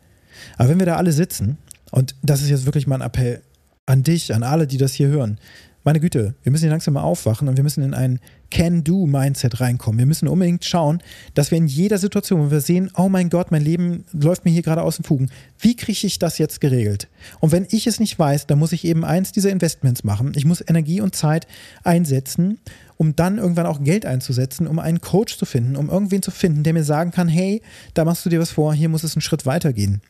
Aber 0.57 0.69
wenn 0.69 0.79
wir 0.79 0.85
da 0.85 0.95
alle 0.95 1.11
sitzen, 1.11 1.57
und 1.91 2.15
das 2.21 2.41
ist 2.41 2.49
jetzt 2.49 2.65
wirklich 2.65 2.87
mal 2.87 2.95
ein 2.95 3.01
Appell 3.01 3.41
an 3.85 4.03
dich, 4.03 4.33
an 4.33 4.43
alle, 4.43 4.67
die 4.67 4.77
das 4.77 4.93
hier 4.93 5.07
hören, 5.07 5.39
meine 5.83 5.99
Güte, 5.99 6.35
wir 6.43 6.51
müssen 6.51 6.63
hier 6.63 6.71
langsam 6.71 6.93
mal 6.93 7.01
aufwachen 7.01 7.47
und 7.47 7.57
wir 7.57 7.63
müssen 7.63 7.83
in 7.83 7.93
ein 7.93 8.19
Can-Do-Mindset 8.51 9.59
reinkommen. 9.59 9.97
Wir 9.97 10.05
müssen 10.05 10.27
unbedingt 10.27 10.63
schauen, 10.63 11.01
dass 11.33 11.49
wir 11.49 11.57
in 11.57 11.65
jeder 11.65 11.97
Situation, 11.97 12.45
wo 12.45 12.51
wir 12.51 12.61
sehen, 12.61 12.91
oh 12.95 13.09
mein 13.09 13.29
Gott, 13.29 13.49
mein 13.49 13.63
Leben 13.63 14.05
läuft 14.11 14.45
mir 14.45 14.51
hier 14.51 14.61
gerade 14.61 14.83
aus 14.83 14.97
den 14.97 15.05
Fugen, 15.05 15.31
wie 15.57 15.75
kriege 15.75 16.05
ich 16.05 16.19
das 16.19 16.37
jetzt 16.37 16.61
geregelt? 16.61 17.07
Und 17.39 17.51
wenn 17.51 17.65
ich 17.71 17.87
es 17.87 17.99
nicht 17.99 18.19
weiß, 18.19 18.45
dann 18.45 18.59
muss 18.59 18.73
ich 18.73 18.85
eben 18.85 19.03
eins 19.03 19.31
dieser 19.31 19.49
Investments 19.49 20.03
machen. 20.03 20.33
Ich 20.35 20.45
muss 20.45 20.63
Energie 20.67 21.01
und 21.01 21.15
Zeit 21.15 21.47
einsetzen 21.83 22.59
um 23.01 23.15
dann 23.15 23.39
irgendwann 23.39 23.65
auch 23.65 23.83
Geld 23.83 24.05
einzusetzen, 24.05 24.67
um 24.67 24.77
einen 24.77 25.01
Coach 25.01 25.35
zu 25.35 25.45
finden, 25.45 25.75
um 25.75 25.89
irgendwen 25.89 26.21
zu 26.21 26.29
finden, 26.29 26.61
der 26.61 26.73
mir 26.73 26.83
sagen 26.83 27.09
kann, 27.09 27.27
hey, 27.27 27.63
da 27.95 28.05
machst 28.05 28.23
du 28.23 28.29
dir 28.29 28.39
was 28.39 28.51
vor, 28.51 28.75
hier 28.75 28.89
muss 28.89 29.03
es 29.03 29.15
einen 29.15 29.23
Schritt 29.23 29.47
weitergehen. 29.47 30.01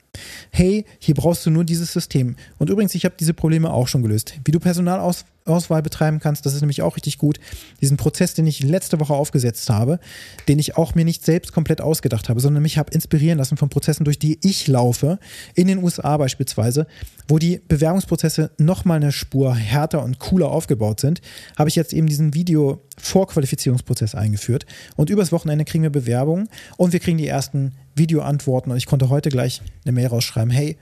Hey, 0.49 0.83
hier 0.99 1.15
brauchst 1.15 1.45
du 1.45 1.51
nur 1.51 1.63
dieses 1.63 1.93
System. 1.93 2.35
Und 2.57 2.69
übrigens, 2.69 2.93
ich 2.93 3.05
habe 3.05 3.15
diese 3.17 3.33
Probleme 3.33 3.71
auch 3.71 3.87
schon 3.87 4.01
gelöst. 4.01 4.33
Wie 4.43 4.51
du 4.51 4.59
Personalauswahl 4.59 5.81
betreiben 5.81 6.19
kannst, 6.19 6.45
das 6.45 6.53
ist 6.53 6.59
nämlich 6.59 6.81
auch 6.81 6.97
richtig 6.97 7.17
gut. 7.17 7.39
Diesen 7.79 7.95
Prozess, 7.95 8.30
den 8.33 8.47
ich 8.47 8.63
letzte 8.63 8.99
Woche 8.99 9.13
aufgesetzt 9.13 9.69
habe, 9.69 9.99
den 10.47 10.59
ich 10.59 10.77
auch 10.77 10.95
mir 10.95 11.05
nicht 11.05 11.25
selbst 11.25 11.51
komplett 11.51 11.81
ausgedacht 11.81 12.29
habe, 12.29 12.39
sondern 12.39 12.63
mich 12.63 12.77
habe 12.77 12.91
inspirieren 12.91 13.37
lassen 13.37 13.57
von 13.57 13.69
Prozessen, 13.69 14.03
durch 14.03 14.19
die 14.19 14.39
ich 14.43 14.67
laufe, 14.67 15.19
in 15.55 15.67
den 15.67 15.83
USA 15.83 16.17
beispielsweise, 16.17 16.87
wo 17.27 17.39
die 17.39 17.61
Bewerbungsprozesse 17.67 18.51
nochmal 18.57 18.97
eine 18.97 19.11
Spur 19.11 19.55
härter 19.55 20.03
und 20.03 20.19
cooler 20.19 20.51
aufgebaut 20.51 20.99
sind, 20.99 21.21
habe 21.57 21.69
ich 21.69 21.75
jetzt 21.75 21.93
eben 21.93 22.07
diesen 22.07 22.33
Video-Vorqualifizierungsprozess 22.33 24.15
eingeführt. 24.15 24.65
Und 24.95 25.09
übers 25.09 25.31
Wochenende 25.31 25.65
kriegen 25.65 25.83
wir 25.83 25.89
Bewerbungen 25.89 26.49
und 26.77 26.93
wir 26.93 26.99
kriegen 26.99 27.17
die 27.17 27.27
ersten 27.27 27.73
Videoantworten. 27.95 28.71
Und 28.71 28.77
ich 28.77 28.85
konnte 28.85 29.09
heute 29.09 29.29
gleich 29.29 29.61
eine 29.85 29.93
Mail 29.93 30.07
rausschreiben, 30.07 30.51
hey, 30.51 30.77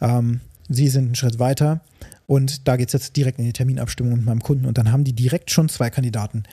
ähm, 0.00 0.40
Sie 0.68 0.88
sind 0.88 1.04
einen 1.04 1.14
Schritt 1.14 1.38
weiter 1.38 1.82
und 2.26 2.66
da 2.66 2.76
geht 2.76 2.88
es 2.88 2.94
jetzt 2.94 3.16
direkt 3.16 3.38
in 3.38 3.44
die 3.44 3.52
Terminabstimmung 3.52 4.16
mit 4.16 4.24
meinem 4.24 4.42
Kunden. 4.42 4.66
Und 4.66 4.78
dann 4.78 4.90
haben 4.90 5.04
die 5.04 5.12
direkt 5.12 5.50
schon 5.50 5.68
zwei 5.68 5.90
Kandidaten 5.90 6.44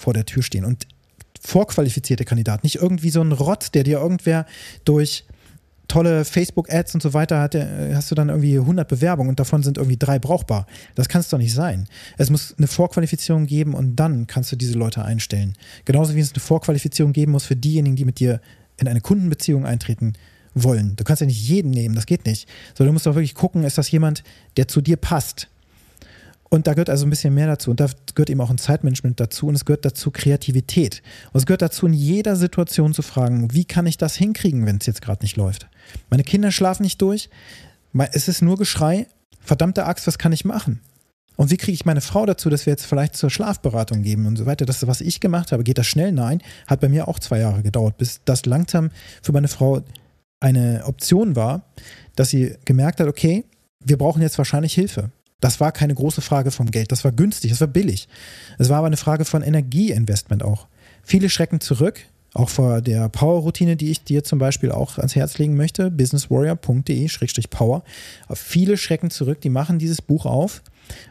vor 0.00 0.14
der 0.14 0.26
Tür 0.26 0.42
stehen. 0.42 0.64
Und 0.64 0.86
vorqualifizierte 1.40 2.24
Kandidaten, 2.24 2.60
nicht 2.64 2.76
irgendwie 2.76 3.10
so 3.10 3.20
ein 3.20 3.32
Rott, 3.32 3.74
der 3.74 3.84
dir 3.84 3.98
irgendwer 3.98 4.46
durch 4.84 5.24
tolle 5.88 6.24
Facebook-Ads 6.24 6.94
und 6.94 7.02
so 7.02 7.14
weiter 7.14 7.40
hat, 7.40 7.54
äh, 7.54 7.94
hast 7.94 8.10
du 8.10 8.14
dann 8.14 8.28
irgendwie 8.28 8.58
100 8.58 8.86
Bewerbungen 8.86 9.30
und 9.30 9.40
davon 9.40 9.62
sind 9.62 9.76
irgendwie 9.76 9.96
drei 9.96 10.18
brauchbar. 10.18 10.66
Das 10.94 11.08
kann 11.08 11.20
es 11.20 11.28
doch 11.28 11.38
nicht 11.38 11.52
sein. 11.52 11.88
Es 12.16 12.30
muss 12.30 12.54
eine 12.56 12.68
Vorqualifizierung 12.68 13.46
geben 13.46 13.74
und 13.74 13.96
dann 13.96 14.26
kannst 14.26 14.52
du 14.52 14.56
diese 14.56 14.78
Leute 14.78 15.04
einstellen. 15.04 15.54
Genauso 15.84 16.14
wie 16.14 16.20
es 16.20 16.32
eine 16.32 16.40
Vorqualifizierung 16.40 17.12
geben 17.12 17.32
muss 17.32 17.44
für 17.44 17.56
diejenigen, 17.56 17.96
die 17.96 18.04
mit 18.04 18.20
dir 18.20 18.40
in 18.76 18.86
eine 18.86 19.00
Kundenbeziehung 19.00 19.66
eintreten 19.66 20.14
wollen. 20.54 20.94
Du 20.96 21.04
kannst 21.04 21.20
ja 21.20 21.26
nicht 21.26 21.48
jeden 21.48 21.70
nehmen, 21.70 21.94
das 21.94 22.06
geht 22.06 22.24
nicht. 22.24 22.48
Sondern 22.74 22.90
du 22.90 22.92
musst 22.94 23.06
doch 23.06 23.14
wirklich 23.14 23.34
gucken, 23.34 23.64
ist 23.64 23.78
das 23.78 23.90
jemand, 23.90 24.22
der 24.56 24.68
zu 24.68 24.80
dir 24.80 24.96
passt. 24.96 25.48
Und 26.50 26.66
da 26.66 26.74
gehört 26.74 26.90
also 26.90 27.06
ein 27.06 27.10
bisschen 27.10 27.32
mehr 27.32 27.46
dazu. 27.46 27.70
Und 27.70 27.80
da 27.80 27.86
gehört 28.14 28.28
eben 28.28 28.40
auch 28.40 28.50
ein 28.50 28.58
Zeitmanagement 28.58 29.20
dazu. 29.20 29.46
Und 29.46 29.54
es 29.54 29.64
gehört 29.64 29.84
dazu 29.84 30.10
Kreativität. 30.10 31.00
Und 31.32 31.38
es 31.38 31.46
gehört 31.46 31.62
dazu, 31.62 31.86
in 31.86 31.94
jeder 31.94 32.34
Situation 32.34 32.92
zu 32.92 33.02
fragen, 33.02 33.52
wie 33.54 33.64
kann 33.64 33.86
ich 33.86 33.96
das 33.96 34.16
hinkriegen, 34.16 34.66
wenn 34.66 34.78
es 34.78 34.86
jetzt 34.86 35.00
gerade 35.00 35.22
nicht 35.22 35.36
läuft? 35.36 35.68
Meine 36.10 36.24
Kinder 36.24 36.50
schlafen 36.50 36.82
nicht 36.82 37.00
durch. 37.00 37.30
Es 38.12 38.28
ist 38.28 38.42
nur 38.42 38.58
Geschrei. 38.58 39.06
Verdammte 39.40 39.86
Axt, 39.86 40.06
was 40.06 40.18
kann 40.18 40.32
ich 40.32 40.44
machen? 40.44 40.80
Und 41.36 41.50
wie 41.50 41.56
kriege 41.56 41.72
ich 41.72 41.86
meine 41.86 42.02
Frau 42.02 42.26
dazu, 42.26 42.50
dass 42.50 42.66
wir 42.66 42.72
jetzt 42.72 42.84
vielleicht 42.84 43.16
zur 43.16 43.30
Schlafberatung 43.30 44.02
geben 44.02 44.26
und 44.26 44.36
so 44.36 44.44
weiter? 44.44 44.66
Das, 44.66 44.86
was 44.86 45.00
ich 45.00 45.20
gemacht 45.20 45.52
habe, 45.52 45.64
geht 45.64 45.78
das 45.78 45.86
schnell? 45.86 46.12
Nein, 46.12 46.42
hat 46.66 46.80
bei 46.80 46.88
mir 46.88 47.08
auch 47.08 47.18
zwei 47.18 47.38
Jahre 47.38 47.62
gedauert, 47.62 47.96
bis 47.96 48.20
das 48.24 48.44
langsam 48.44 48.90
für 49.22 49.32
meine 49.32 49.48
Frau 49.48 49.82
eine 50.40 50.82
Option 50.84 51.36
war, 51.36 51.62
dass 52.16 52.28
sie 52.28 52.56
gemerkt 52.64 53.00
hat, 53.00 53.08
okay, 53.08 53.44
wir 53.82 53.96
brauchen 53.96 54.20
jetzt 54.20 54.36
wahrscheinlich 54.36 54.74
Hilfe. 54.74 55.10
Das 55.40 55.60
war 55.60 55.72
keine 55.72 55.94
große 55.94 56.20
Frage 56.20 56.50
vom 56.50 56.70
Geld, 56.70 56.92
das 56.92 57.04
war 57.04 57.12
günstig, 57.12 57.50
das 57.50 57.60
war 57.60 57.68
billig. 57.68 58.08
Es 58.58 58.68
war 58.68 58.78
aber 58.78 58.88
eine 58.88 58.96
Frage 58.96 59.24
von 59.24 59.42
Energieinvestment 59.42 60.42
auch. 60.42 60.66
Viele 61.02 61.30
schrecken 61.30 61.60
zurück, 61.60 62.00
auch 62.34 62.48
vor 62.48 62.80
der 62.80 63.08
Power-Routine, 63.08 63.76
die 63.76 63.90
ich 63.90 64.04
dir 64.04 64.22
zum 64.22 64.38
Beispiel 64.38 64.70
auch 64.70 64.98
ans 64.98 65.16
Herz 65.16 65.38
legen 65.38 65.56
möchte, 65.56 65.90
businesswarrior.de-power. 65.90 67.82
Viele 68.34 68.76
schrecken 68.76 69.10
zurück, 69.10 69.40
die 69.40 69.50
machen 69.50 69.78
dieses 69.78 70.00
Buch 70.00 70.26
auf 70.26 70.62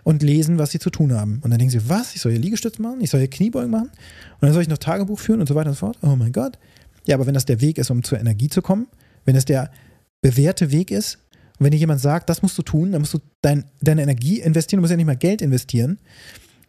und 0.03 0.23
lesen, 0.23 0.57
was 0.57 0.71
sie 0.71 0.79
zu 0.79 0.89
tun 0.89 1.13
haben. 1.13 1.39
Und 1.43 1.51
dann 1.51 1.59
denken 1.59 1.71
sie, 1.71 1.89
was? 1.89 2.15
Ich 2.15 2.21
soll 2.21 2.31
hier 2.31 2.41
Liegestütz 2.41 2.79
machen? 2.79 3.01
Ich 3.01 3.09
soll 3.09 3.19
hier 3.19 3.29
Kniebeugen 3.29 3.71
machen? 3.71 3.89
Und 3.89 4.41
dann 4.41 4.53
soll 4.53 4.61
ich 4.61 4.69
noch 4.69 4.77
Tagebuch 4.77 5.19
führen 5.19 5.41
und 5.41 5.47
so 5.47 5.55
weiter 5.55 5.69
und 5.69 5.75
so 5.75 5.87
fort? 5.87 5.97
Oh 6.01 6.15
mein 6.15 6.31
Gott. 6.31 6.57
Ja, 7.05 7.15
aber 7.15 7.25
wenn 7.25 7.33
das 7.33 7.45
der 7.45 7.61
Weg 7.61 7.77
ist, 7.77 7.89
um 7.89 8.03
zur 8.03 8.19
Energie 8.19 8.49
zu 8.49 8.61
kommen, 8.61 8.87
wenn 9.25 9.35
es 9.35 9.45
der 9.45 9.71
bewährte 10.21 10.71
Weg 10.71 10.91
ist, 10.91 11.17
und 11.59 11.65
wenn 11.65 11.71
dir 11.71 11.77
jemand 11.77 11.99
sagt, 11.99 12.29
das 12.29 12.41
musst 12.41 12.57
du 12.57 12.61
tun, 12.61 12.93
dann 12.93 13.01
musst 13.01 13.13
du 13.13 13.19
dein, 13.41 13.65
deine 13.81 14.01
Energie 14.01 14.39
investieren, 14.39 14.77
du 14.77 14.81
musst 14.81 14.91
ja 14.91 14.97
nicht 14.97 15.05
mal 15.05 15.17
Geld 15.17 15.41
investieren. 15.41 15.99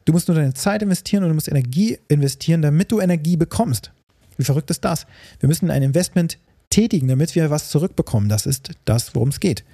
Du 0.05 0.13
musst 0.13 0.27
nur 0.27 0.37
deine 0.37 0.55
Zeit 0.55 0.83
investieren 0.83 1.23
und 1.23 1.29
du 1.29 1.35
musst 1.35 1.47
Energie 1.47 1.99
investieren, 2.09 2.63
damit 2.63 2.91
du 2.91 3.01
Energie 3.01 3.37
bekommst. 3.37 3.93
Wie 4.37 4.45
verrückt 4.45 4.71
ist 4.71 4.85
das? 4.85 5.07
Wir 5.39 5.49
müssen 5.49 5.71
ein 5.71 5.83
Investment 5.83 6.39
tätigen, 6.71 7.07
damit 7.07 7.37
wir 7.37 7.51
was 7.51 7.69
zurückbekommen. 7.69 8.29
Das 8.29 8.47
ist 8.47 8.71
das, 8.85 9.15
worum 9.15 9.29
es 9.29 9.39
geht. 9.39 9.65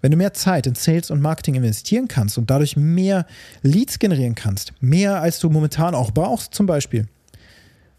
Wenn 0.00 0.12
du 0.12 0.16
mehr 0.16 0.32
Zeit 0.32 0.66
in 0.66 0.76
Sales 0.76 1.10
und 1.10 1.20
Marketing 1.20 1.54
investieren 1.56 2.06
kannst 2.06 2.38
und 2.38 2.50
dadurch 2.50 2.76
mehr 2.76 3.26
Leads 3.62 3.98
generieren 3.98 4.34
kannst, 4.36 4.74
mehr 4.80 5.20
als 5.20 5.40
du 5.40 5.48
momentan 5.48 5.94
auch 5.94 6.12
brauchst 6.12 6.54
zum 6.54 6.66
Beispiel, 6.66 7.06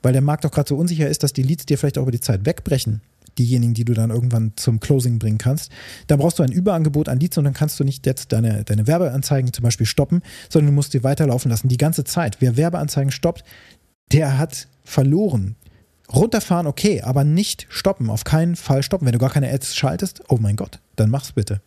weil 0.01 0.13
der 0.13 0.21
Markt 0.21 0.45
auch 0.45 0.51
gerade 0.51 0.69
so 0.69 0.77
unsicher 0.77 1.09
ist, 1.09 1.23
dass 1.23 1.33
die 1.33 1.43
Leads 1.43 1.65
dir 1.65 1.77
vielleicht 1.77 1.97
auch 1.97 2.03
über 2.03 2.11
die 2.11 2.21
Zeit 2.21 2.45
wegbrechen, 2.45 3.01
diejenigen, 3.37 3.73
die 3.73 3.85
du 3.85 3.93
dann 3.93 4.09
irgendwann 4.09 4.53
zum 4.55 4.79
Closing 4.79 5.19
bringen 5.19 5.37
kannst, 5.37 5.71
dann 6.07 6.19
brauchst 6.19 6.39
du 6.39 6.43
ein 6.43 6.51
Überangebot 6.51 7.09
an 7.09 7.19
Leads 7.19 7.37
und 7.37 7.45
dann 7.45 7.53
kannst 7.53 7.79
du 7.79 7.83
nicht 7.83 8.05
jetzt 8.05 8.31
deine, 8.31 8.63
deine 8.63 8.87
Werbeanzeigen 8.87 9.53
zum 9.53 9.63
Beispiel 9.63 9.85
stoppen, 9.85 10.21
sondern 10.49 10.67
du 10.67 10.75
musst 10.75 10.91
sie 10.91 11.03
weiterlaufen 11.03 11.49
lassen, 11.49 11.67
die 11.67 11.77
ganze 11.77 12.03
Zeit. 12.03 12.37
Wer 12.39 12.57
Werbeanzeigen 12.57 13.11
stoppt, 13.11 13.43
der 14.11 14.37
hat 14.37 14.67
verloren. 14.83 15.55
Runterfahren, 16.13 16.67
okay, 16.67 17.01
aber 17.01 17.23
nicht 17.23 17.65
stoppen. 17.69 18.09
Auf 18.09 18.23
keinen 18.23 18.55
Fall 18.55 18.83
stoppen. 18.83 19.05
Wenn 19.05 19.13
du 19.13 19.19
gar 19.19 19.31
keine 19.31 19.51
Ads 19.51 19.75
schaltest, 19.75 20.21
oh 20.27 20.37
mein 20.39 20.55
Gott, 20.55 20.79
dann 20.95 21.09
mach's 21.09 21.31
bitte. 21.31 21.61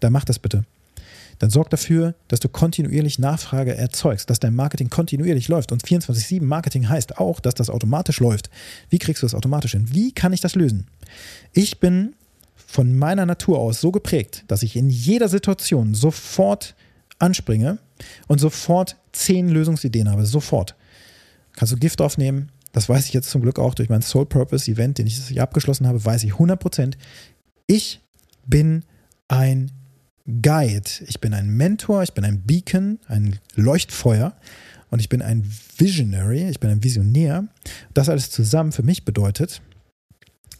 Dann 0.00 0.12
mach 0.12 0.24
das 0.24 0.38
bitte. 0.38 0.64
Dann 1.38 1.50
sorg 1.50 1.70
dafür, 1.70 2.14
dass 2.28 2.40
du 2.40 2.48
kontinuierlich 2.48 3.18
Nachfrage 3.18 3.76
erzeugst, 3.76 4.30
dass 4.30 4.40
dein 4.40 4.54
Marketing 4.54 4.88
kontinuierlich 4.88 5.48
läuft. 5.48 5.72
Und 5.72 5.82
24-7 5.82 6.42
Marketing 6.42 6.88
heißt 6.88 7.18
auch, 7.18 7.40
dass 7.40 7.54
das 7.54 7.70
automatisch 7.70 8.20
läuft. 8.20 8.50
Wie 8.88 8.98
kriegst 8.98 9.22
du 9.22 9.26
das 9.26 9.34
automatisch 9.34 9.72
hin? 9.72 9.88
Wie 9.90 10.12
kann 10.12 10.32
ich 10.32 10.40
das 10.40 10.54
lösen? 10.54 10.86
Ich 11.52 11.80
bin 11.80 12.14
von 12.54 12.96
meiner 12.98 13.26
Natur 13.26 13.58
aus 13.58 13.80
so 13.80 13.92
geprägt, 13.92 14.44
dass 14.48 14.62
ich 14.62 14.76
in 14.76 14.88
jeder 14.90 15.28
Situation 15.28 15.94
sofort 15.94 16.74
anspringe 17.18 17.78
und 18.26 18.40
sofort 18.40 18.96
zehn 19.12 19.48
Lösungsideen 19.48 20.10
habe. 20.10 20.26
Sofort. 20.26 20.74
Kannst 21.52 21.72
du 21.72 21.76
Gift 21.76 22.00
aufnehmen? 22.00 22.50
Das 22.72 22.88
weiß 22.88 23.06
ich 23.06 23.12
jetzt 23.12 23.30
zum 23.30 23.42
Glück 23.42 23.60
auch 23.60 23.74
durch 23.74 23.88
mein 23.88 24.02
Soul 24.02 24.26
Purpose 24.26 24.68
Event, 24.70 24.98
den 24.98 25.06
ich 25.06 25.40
abgeschlossen 25.40 25.86
habe, 25.86 26.04
weiß 26.04 26.24
ich 26.24 26.32
100%. 26.32 26.94
Ich 27.66 28.00
bin 28.46 28.84
ein 29.28 29.70
Guide. 30.26 30.90
Ich 31.06 31.20
bin 31.20 31.34
ein 31.34 31.48
Mentor, 31.48 32.02
ich 32.02 32.12
bin 32.12 32.24
ein 32.24 32.42
Beacon, 32.42 32.98
ein 33.06 33.38
Leuchtfeuer 33.54 34.34
und 34.90 34.98
ich 34.98 35.08
bin 35.08 35.22
ein 35.22 35.48
Visionary, 35.76 36.48
ich 36.48 36.60
bin 36.60 36.70
ein 36.70 36.82
Visionär. 36.82 37.46
Das 37.92 38.08
alles 38.08 38.30
zusammen 38.30 38.72
für 38.72 38.82
mich 38.82 39.04
bedeutet, 39.04 39.60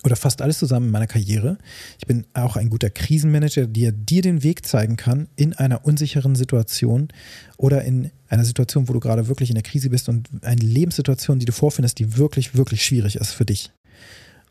oder 0.04 0.16
fast 0.16 0.42
alles 0.42 0.58
zusammen 0.58 0.86
in 0.86 0.92
meiner 0.92 1.06
Karriere. 1.06 1.56
Ich 1.98 2.06
bin 2.06 2.26
auch 2.34 2.56
ein 2.56 2.68
guter 2.68 2.90
Krisenmanager, 2.90 3.66
der 3.66 3.90
dir 3.90 4.20
den 4.20 4.42
Weg 4.42 4.66
zeigen 4.66 4.96
kann 4.96 5.28
in 5.34 5.54
einer 5.54 5.86
unsicheren 5.86 6.36
Situation 6.36 7.08
oder 7.56 7.82
in 7.84 8.10
einer 8.28 8.44
Situation, 8.44 8.88
wo 8.88 8.92
du 8.92 9.00
gerade 9.00 9.28
wirklich 9.28 9.48
in 9.48 9.54
der 9.54 9.62
Krise 9.62 9.88
bist 9.88 10.08
und 10.10 10.28
eine 10.42 10.60
Lebenssituation, 10.60 11.38
die 11.38 11.46
du 11.46 11.52
vorfindest, 11.52 11.98
die 11.98 12.18
wirklich, 12.18 12.54
wirklich 12.54 12.84
schwierig 12.84 13.16
ist 13.16 13.32
für 13.32 13.46
dich. 13.46 13.72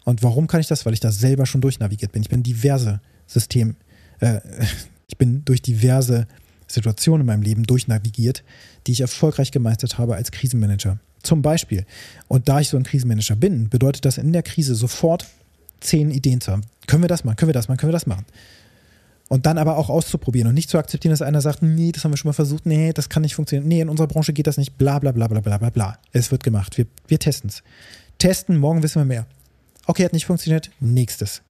Und 0.05 0.23
warum 0.23 0.47
kann 0.47 0.59
ich 0.59 0.67
das? 0.67 0.85
Weil 0.85 0.93
ich 0.93 0.99
da 0.99 1.11
selber 1.11 1.45
schon 1.45 1.61
durchnavigiert 1.61 2.11
bin. 2.11 2.23
Ich 2.23 2.29
bin 2.29 2.41
diverse 2.41 2.99
System, 3.27 3.75
äh, 4.19 4.41
ich 5.07 5.17
bin 5.17 5.45
durch 5.45 5.61
diverse 5.61 6.27
Situationen 6.67 7.21
in 7.21 7.27
meinem 7.27 7.43
Leben 7.43 7.63
durchnavigiert, 7.63 8.43
die 8.87 8.93
ich 8.93 9.01
erfolgreich 9.01 9.51
gemeistert 9.51 9.99
habe 9.99 10.15
als 10.15 10.31
Krisenmanager. 10.31 10.97
Zum 11.21 11.41
Beispiel. 11.43 11.85
Und 12.27 12.49
da 12.49 12.59
ich 12.59 12.69
so 12.69 12.75
ein 12.75 12.83
Krisenmanager 12.83 13.35
bin, 13.35 13.69
bedeutet 13.69 14.03
das 14.03 14.17
in 14.17 14.33
der 14.33 14.43
Krise 14.43 14.75
sofort 14.75 15.27
zehn 15.83 16.11
Ideen 16.11 16.41
zu 16.41 16.51
haben. 16.51 16.63
Können 16.87 17.03
wir 17.03 17.09
das 17.09 17.23
machen? 17.23 17.35
Können 17.35 17.49
wir 17.49 17.53
das 17.53 17.67
machen? 17.67 17.77
Können 17.77 17.89
wir 17.89 17.97
das 17.97 18.07
machen? 18.07 18.25
Und 19.29 19.45
dann 19.45 19.57
aber 19.57 19.77
auch 19.77 19.89
auszuprobieren 19.89 20.49
und 20.49 20.53
nicht 20.53 20.69
zu 20.69 20.77
akzeptieren, 20.77 21.11
dass 21.11 21.21
einer 21.21 21.41
sagt, 21.41 21.63
nee, 21.63 21.91
das 21.91 22.03
haben 22.03 22.11
wir 22.11 22.17
schon 22.17 22.29
mal 22.29 22.33
versucht, 22.33 22.65
nee, 22.65 22.93
das 22.93 23.09
kann 23.09 23.21
nicht 23.21 23.35
funktionieren, 23.35 23.67
nee, 23.67 23.81
in 23.81 23.89
unserer 23.89 24.07
Branche 24.07 24.33
geht 24.33 24.47
das 24.47 24.57
nicht, 24.57 24.77
bla 24.77 24.99
bla 24.99 25.11
bla 25.11 25.27
bla 25.27 25.39
bla 25.39 25.57
bla 25.57 25.69
bla. 25.69 25.97
Es 26.11 26.31
wird 26.31 26.43
gemacht. 26.43 26.77
Wir, 26.77 26.85
wir 27.07 27.19
testen 27.19 27.49
es. 27.49 27.63
Testen, 28.19 28.57
morgen 28.57 28.83
wissen 28.83 28.99
wir 28.99 29.05
mehr. 29.05 29.25
Okay, 29.85 30.05
hat 30.05 30.13
nicht 30.13 30.25
funktioniert, 30.25 30.69
nächstes. 30.79 31.41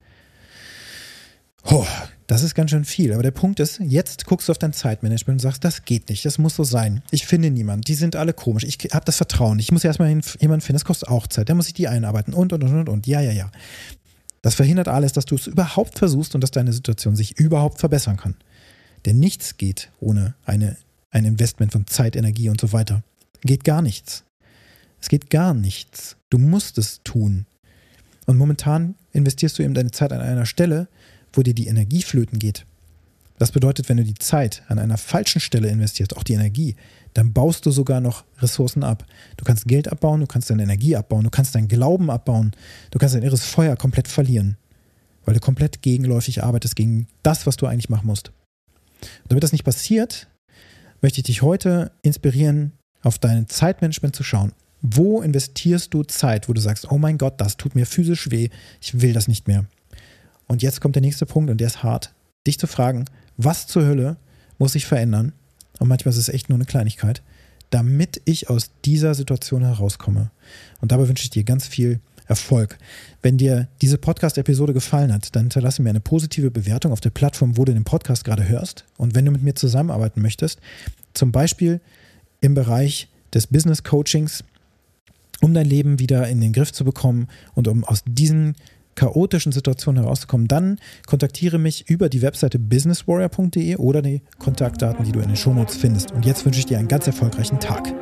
Oh, 1.64 1.86
das 2.26 2.42
ist 2.42 2.54
ganz 2.54 2.70
schön 2.70 2.84
viel. 2.84 3.12
Aber 3.12 3.22
der 3.22 3.30
Punkt 3.30 3.60
ist, 3.60 3.80
jetzt 3.80 4.26
guckst 4.26 4.48
du 4.48 4.52
auf 4.52 4.58
dein 4.58 4.72
Zeitmanagement 4.72 5.36
und 5.36 5.42
sagst, 5.42 5.64
das 5.64 5.84
geht 5.84 6.08
nicht, 6.08 6.24
das 6.24 6.38
muss 6.38 6.56
so 6.56 6.64
sein. 6.64 7.02
Ich 7.10 7.26
finde 7.26 7.50
niemanden, 7.50 7.82
die 7.82 7.94
sind 7.94 8.16
alle 8.16 8.32
komisch. 8.32 8.64
Ich 8.64 8.78
habe 8.92 9.04
das 9.04 9.16
Vertrauen. 9.16 9.58
Ich 9.58 9.72
muss 9.72 9.84
erstmal 9.84 10.08
jemanden 10.08 10.60
finden, 10.60 10.74
das 10.74 10.84
kostet 10.84 11.08
auch 11.08 11.26
Zeit. 11.26 11.48
Da 11.48 11.54
muss 11.54 11.68
ich 11.68 11.74
die 11.74 11.88
einarbeiten 11.88 12.34
und, 12.34 12.52
und, 12.52 12.64
und, 12.64 12.74
und, 12.74 12.88
und. 12.88 13.06
Ja, 13.06 13.20
ja, 13.20 13.32
ja. 13.32 13.50
Das 14.44 14.56
verhindert 14.56 14.88
alles, 14.88 15.14
dass 15.14 15.24
du 15.24 15.36
es 15.36 15.46
überhaupt 15.46 15.98
versuchst 15.98 16.34
und 16.34 16.42
dass 16.42 16.50
deine 16.50 16.74
Situation 16.74 17.16
sich 17.16 17.38
überhaupt 17.40 17.80
verbessern 17.80 18.18
kann. 18.18 18.36
Denn 19.06 19.18
nichts 19.18 19.56
geht 19.56 19.90
ohne 20.00 20.34
eine, 20.44 20.76
ein 21.10 21.24
Investment 21.24 21.72
von 21.72 21.86
Zeit, 21.86 22.14
Energie 22.14 22.50
und 22.50 22.60
so 22.60 22.70
weiter. 22.74 23.02
Geht 23.40 23.64
gar 23.64 23.80
nichts. 23.80 24.22
Es 25.00 25.08
geht 25.08 25.30
gar 25.30 25.54
nichts. 25.54 26.16
Du 26.28 26.36
musst 26.36 26.76
es 26.76 27.00
tun. 27.04 27.46
Und 28.26 28.36
momentan 28.36 28.96
investierst 29.12 29.58
du 29.58 29.62
eben 29.62 29.72
deine 29.72 29.92
Zeit 29.92 30.12
an 30.12 30.20
einer 30.20 30.44
Stelle, 30.44 30.88
wo 31.32 31.40
dir 31.40 31.54
die 31.54 31.68
Energie 31.68 32.02
flöten 32.02 32.38
geht. 32.38 32.66
Das 33.38 33.50
bedeutet, 33.50 33.88
wenn 33.88 33.96
du 33.96 34.04
die 34.04 34.12
Zeit 34.12 34.62
an 34.68 34.78
einer 34.78 34.98
falschen 34.98 35.40
Stelle 35.40 35.68
investierst, 35.68 36.18
auch 36.18 36.22
die 36.22 36.34
Energie, 36.34 36.76
dann 37.14 37.32
baust 37.32 37.64
du 37.64 37.70
sogar 37.70 38.00
noch 38.00 38.24
Ressourcen 38.38 38.82
ab. 38.82 39.06
Du 39.36 39.44
kannst 39.44 39.66
Geld 39.66 39.90
abbauen, 39.90 40.20
du 40.20 40.26
kannst 40.26 40.50
deine 40.50 40.64
Energie 40.64 40.96
abbauen, 40.96 41.24
du 41.24 41.30
kannst 41.30 41.54
deinen 41.54 41.68
Glauben 41.68 42.10
abbauen, 42.10 42.52
du 42.90 42.98
kannst 42.98 43.14
dein 43.14 43.22
irres 43.22 43.44
Feuer 43.44 43.76
komplett 43.76 44.08
verlieren, 44.08 44.56
weil 45.24 45.34
du 45.34 45.40
komplett 45.40 45.80
gegenläufig 45.80 46.42
arbeitest 46.42 46.76
gegen 46.76 47.06
das, 47.22 47.46
was 47.46 47.56
du 47.56 47.66
eigentlich 47.66 47.88
machen 47.88 48.08
musst. 48.08 48.32
Und 49.00 49.30
damit 49.30 49.44
das 49.44 49.52
nicht 49.52 49.64
passiert, 49.64 50.28
möchte 51.00 51.20
ich 51.20 51.24
dich 51.24 51.42
heute 51.42 51.92
inspirieren, 52.02 52.72
auf 53.02 53.18
dein 53.18 53.48
Zeitmanagement 53.48 54.16
zu 54.16 54.24
schauen. 54.24 54.52
Wo 54.80 55.22
investierst 55.22 55.94
du 55.94 56.02
Zeit, 56.02 56.48
wo 56.48 56.52
du 56.52 56.60
sagst, 56.60 56.90
oh 56.90 56.98
mein 56.98 57.18
Gott, 57.18 57.40
das 57.40 57.56
tut 57.56 57.74
mir 57.74 57.86
physisch 57.86 58.30
weh, 58.30 58.48
ich 58.80 59.00
will 59.00 59.12
das 59.12 59.28
nicht 59.28 59.46
mehr. 59.46 59.66
Und 60.46 60.62
jetzt 60.62 60.80
kommt 60.80 60.96
der 60.96 61.02
nächste 61.02 61.26
Punkt 61.26 61.50
und 61.50 61.58
der 61.58 61.68
ist 61.68 61.82
hart. 61.82 62.14
Dich 62.46 62.58
zu 62.58 62.66
fragen, 62.66 63.04
was 63.36 63.66
zur 63.66 63.84
Hölle 63.84 64.16
muss 64.58 64.72
sich 64.72 64.86
verändern, 64.86 65.32
und 65.78 65.88
manchmal 65.88 66.12
ist 66.12 66.18
es 66.18 66.28
echt 66.28 66.48
nur 66.48 66.56
eine 66.56 66.66
Kleinigkeit, 66.66 67.22
damit 67.70 68.20
ich 68.24 68.50
aus 68.50 68.70
dieser 68.84 69.14
Situation 69.14 69.62
herauskomme. 69.62 70.30
Und 70.80 70.92
dabei 70.92 71.08
wünsche 71.08 71.24
ich 71.24 71.30
dir 71.30 71.44
ganz 71.44 71.66
viel 71.66 72.00
Erfolg. 72.26 72.78
Wenn 73.20 73.36
dir 73.36 73.68
diese 73.82 73.98
Podcast-Episode 73.98 74.72
gefallen 74.72 75.12
hat, 75.12 75.34
dann 75.36 75.44
hinterlasse 75.44 75.82
mir 75.82 75.90
eine 75.90 76.00
positive 76.00 76.50
Bewertung 76.50 76.92
auf 76.92 77.00
der 77.00 77.10
Plattform, 77.10 77.56
wo 77.56 77.64
du 77.64 77.74
den 77.74 77.84
Podcast 77.84 78.24
gerade 78.24 78.48
hörst. 78.48 78.84
Und 78.96 79.14
wenn 79.14 79.24
du 79.24 79.32
mit 79.32 79.42
mir 79.42 79.54
zusammenarbeiten 79.54 80.22
möchtest, 80.22 80.58
zum 81.12 81.32
Beispiel 81.32 81.80
im 82.40 82.54
Bereich 82.54 83.08
des 83.34 83.46
Business 83.46 83.82
Coachings, 83.82 84.44
um 85.42 85.52
dein 85.52 85.66
Leben 85.66 85.98
wieder 85.98 86.28
in 86.28 86.40
den 86.40 86.52
Griff 86.52 86.72
zu 86.72 86.84
bekommen 86.84 87.28
und 87.54 87.68
um 87.68 87.84
aus 87.84 88.02
diesen 88.06 88.54
chaotischen 88.94 89.52
Situationen 89.52 90.02
herauszukommen, 90.02 90.48
dann 90.48 90.78
kontaktiere 91.06 91.58
mich 91.58 91.88
über 91.88 92.08
die 92.08 92.22
Webseite 92.22 92.58
businesswarrior.de 92.58 93.76
oder 93.76 94.02
die 94.02 94.22
Kontaktdaten, 94.38 95.04
die 95.04 95.12
du 95.12 95.20
in 95.20 95.28
den 95.28 95.36
Shownotes 95.36 95.76
findest. 95.76 96.12
Und 96.12 96.24
jetzt 96.26 96.44
wünsche 96.44 96.60
ich 96.60 96.66
dir 96.66 96.78
einen 96.78 96.88
ganz 96.88 97.06
erfolgreichen 97.06 97.60
Tag. 97.60 97.92